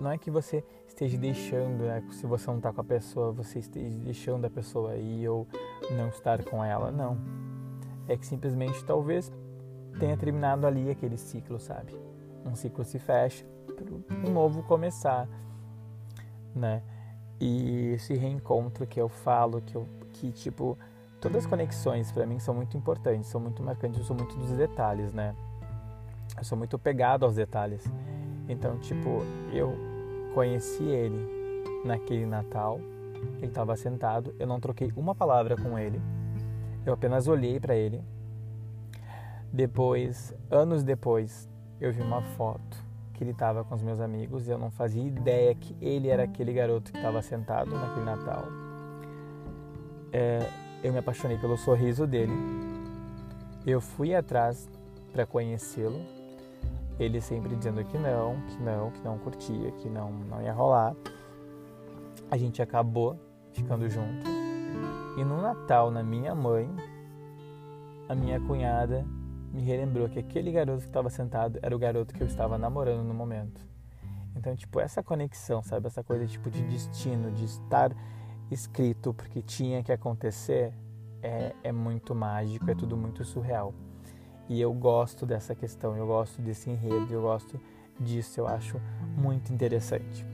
não 0.00 0.10
é 0.10 0.16
que 0.16 0.30
você 0.30 0.64
esteja 0.88 1.18
deixando, 1.18 1.84
né? 1.84 2.02
se 2.10 2.26
você 2.26 2.46
não 2.48 2.56
está 2.56 2.72
com 2.72 2.80
a 2.80 2.84
pessoa, 2.84 3.32
você 3.32 3.58
esteja 3.58 3.98
deixando 3.98 4.46
a 4.46 4.50
pessoa 4.50 4.92
aí 4.92 5.28
ou 5.28 5.46
não 5.90 6.08
estar 6.08 6.42
com 6.44 6.64
ela, 6.64 6.90
não. 6.90 7.18
É 8.08 8.16
que 8.16 8.26
simplesmente 8.26 8.82
talvez 8.84 9.30
tenha 10.00 10.16
terminado 10.16 10.66
ali 10.66 10.90
aquele 10.90 11.18
ciclo, 11.18 11.60
sabe? 11.60 11.94
Um 12.44 12.54
ciclo 12.54 12.82
se 12.82 12.98
fecha 12.98 13.44
para 13.76 13.84
um 14.26 14.32
novo 14.32 14.62
começar, 14.62 15.28
né? 16.54 16.82
E 17.38 17.92
esse 17.92 18.14
reencontro 18.14 18.86
que 18.86 19.00
eu 19.00 19.08
falo, 19.08 19.60
que 19.60 19.76
eu 19.76 19.86
que 20.14 20.32
tipo 20.32 20.78
todas 21.22 21.44
as 21.44 21.46
conexões 21.46 22.10
para 22.10 22.26
mim 22.26 22.40
são 22.40 22.52
muito 22.52 22.76
importantes, 22.76 23.30
são 23.30 23.40
muito 23.40 23.62
marcantes, 23.62 24.00
eu 24.00 24.04
sou 24.04 24.16
muito 24.16 24.36
dos 24.36 24.50
detalhes, 24.50 25.14
né? 25.14 25.34
Eu 26.36 26.42
sou 26.42 26.58
muito 26.58 26.76
pegado 26.76 27.24
aos 27.24 27.36
detalhes. 27.36 27.84
Então, 28.48 28.76
tipo, 28.80 29.22
eu 29.52 29.72
conheci 30.34 30.82
ele 30.82 31.62
naquele 31.84 32.26
Natal. 32.26 32.80
Ele 33.38 33.46
estava 33.46 33.76
sentado, 33.76 34.34
eu 34.36 34.48
não 34.48 34.58
troquei 34.58 34.92
uma 34.96 35.14
palavra 35.14 35.56
com 35.56 35.78
ele. 35.78 36.02
Eu 36.84 36.94
apenas 36.94 37.28
olhei 37.28 37.60
para 37.60 37.76
ele. 37.76 38.02
Depois, 39.52 40.34
anos 40.50 40.82
depois, 40.82 41.48
eu 41.80 41.92
vi 41.92 42.02
uma 42.02 42.22
foto 42.22 42.84
que 43.14 43.22
ele 43.22 43.30
estava 43.30 43.62
com 43.62 43.76
os 43.76 43.82
meus 43.82 44.00
amigos 44.00 44.48
e 44.48 44.50
eu 44.50 44.58
não 44.58 44.72
fazia 44.72 45.06
ideia 45.06 45.54
que 45.54 45.76
ele 45.80 46.08
era 46.08 46.24
aquele 46.24 46.52
garoto 46.52 46.90
que 46.90 46.98
estava 46.98 47.22
sentado 47.22 47.70
naquele 47.70 48.06
Natal. 48.06 48.44
É, 50.12 50.40
eu 50.82 50.92
me 50.92 50.98
apaixonei 50.98 51.38
pelo 51.38 51.56
sorriso 51.56 52.06
dele. 52.06 52.32
Eu 53.66 53.80
fui 53.80 54.14
atrás 54.14 54.68
para 55.12 55.26
conhecê-lo 55.26 56.00
ele 56.98 57.20
sempre 57.20 57.56
dizendo 57.56 57.84
que 57.84 57.98
não, 57.98 58.40
que 58.42 58.62
não, 58.62 58.90
que 58.90 59.00
não 59.02 59.18
curtia, 59.18 59.70
que 59.72 59.88
não, 59.88 60.12
não 60.12 60.42
ia 60.42 60.52
rolar. 60.52 60.94
A 62.30 62.36
gente 62.36 62.62
acabou 62.62 63.18
ficando 63.52 63.88
junto. 63.88 64.26
E 65.16 65.24
no 65.24 65.40
Natal, 65.40 65.90
na 65.90 66.02
minha 66.02 66.34
mãe, 66.34 66.70
a 68.08 68.14
minha 68.14 68.40
cunhada 68.40 69.04
me 69.52 69.62
relembrou 69.62 70.08
que 70.08 70.18
aquele 70.18 70.50
garoto 70.50 70.80
que 70.80 70.86
estava 70.86 71.10
sentado 71.10 71.58
era 71.60 71.74
o 71.74 71.78
garoto 71.78 72.14
que 72.14 72.22
eu 72.22 72.26
estava 72.26 72.56
namorando 72.56 73.02
no 73.02 73.12
momento. 73.12 73.60
Então, 74.34 74.56
tipo, 74.56 74.80
essa 74.80 75.02
conexão, 75.02 75.62
sabe? 75.62 75.86
Essa 75.86 76.02
coisa 76.02 76.26
tipo 76.26 76.50
de 76.50 76.62
destino, 76.62 77.30
de 77.32 77.44
estar 77.44 77.92
escrito 78.52 79.14
porque 79.14 79.42
tinha 79.42 79.82
que 79.82 79.92
acontecer, 79.92 80.72
é, 81.22 81.54
é 81.62 81.72
muito 81.72 82.14
mágico, 82.14 82.70
é 82.70 82.74
tudo 82.74 82.96
muito 82.96 83.24
surreal. 83.24 83.74
E 84.48 84.60
eu 84.60 84.72
gosto 84.72 85.24
dessa 85.24 85.54
questão, 85.54 85.96
eu 85.96 86.06
gosto 86.06 86.42
desse 86.42 86.68
enredo, 86.68 87.12
eu 87.12 87.22
gosto 87.22 87.58
disso, 87.98 88.40
eu 88.40 88.46
acho 88.46 88.80
muito 89.16 89.52
interessante. 89.52 90.26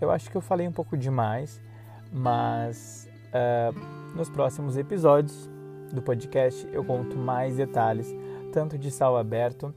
Eu 0.00 0.10
acho 0.10 0.30
que 0.30 0.36
eu 0.36 0.40
falei 0.40 0.68
um 0.68 0.72
pouco 0.72 0.96
demais, 0.96 1.60
mas 2.12 3.08
uh, 3.28 4.16
nos 4.16 4.28
próximos 4.30 4.76
episódios 4.76 5.50
do 5.92 6.02
podcast 6.02 6.68
eu 6.72 6.84
conto 6.84 7.16
mais 7.16 7.56
detalhes, 7.56 8.14
tanto 8.52 8.78
de 8.78 8.90
Sal 8.90 9.16
Aberto, 9.16 9.74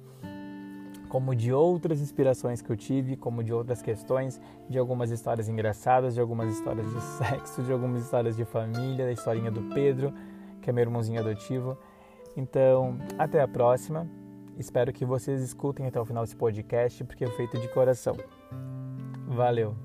como 1.11 1.35
de 1.35 1.51
outras 1.51 1.99
inspirações 1.99 2.61
que 2.61 2.69
eu 2.69 2.77
tive, 2.77 3.17
como 3.17 3.43
de 3.43 3.51
outras 3.51 3.81
questões, 3.81 4.39
de 4.69 4.79
algumas 4.79 5.11
histórias 5.11 5.49
engraçadas, 5.49 6.13
de 6.13 6.21
algumas 6.21 6.53
histórias 6.53 6.89
de 6.89 7.01
sexo, 7.19 7.61
de 7.61 7.69
algumas 7.73 8.05
histórias 8.05 8.37
de 8.37 8.45
família, 8.45 9.03
da 9.03 9.11
historinha 9.11 9.51
do 9.51 9.61
Pedro, 9.73 10.13
que 10.61 10.69
é 10.69 10.73
meu 10.73 10.83
irmãozinho 10.83 11.19
adotivo. 11.19 11.77
Então, 12.37 12.97
até 13.19 13.41
a 13.41 13.47
próxima. 13.47 14.07
Espero 14.57 14.93
que 14.93 15.03
vocês 15.03 15.41
escutem 15.41 15.85
até 15.85 15.99
o 15.99 16.05
final 16.05 16.23
desse 16.23 16.35
podcast, 16.35 17.03
porque 17.03 17.25
é 17.25 17.29
feito 17.31 17.59
de 17.59 17.67
coração. 17.67 18.15
Valeu! 19.27 19.75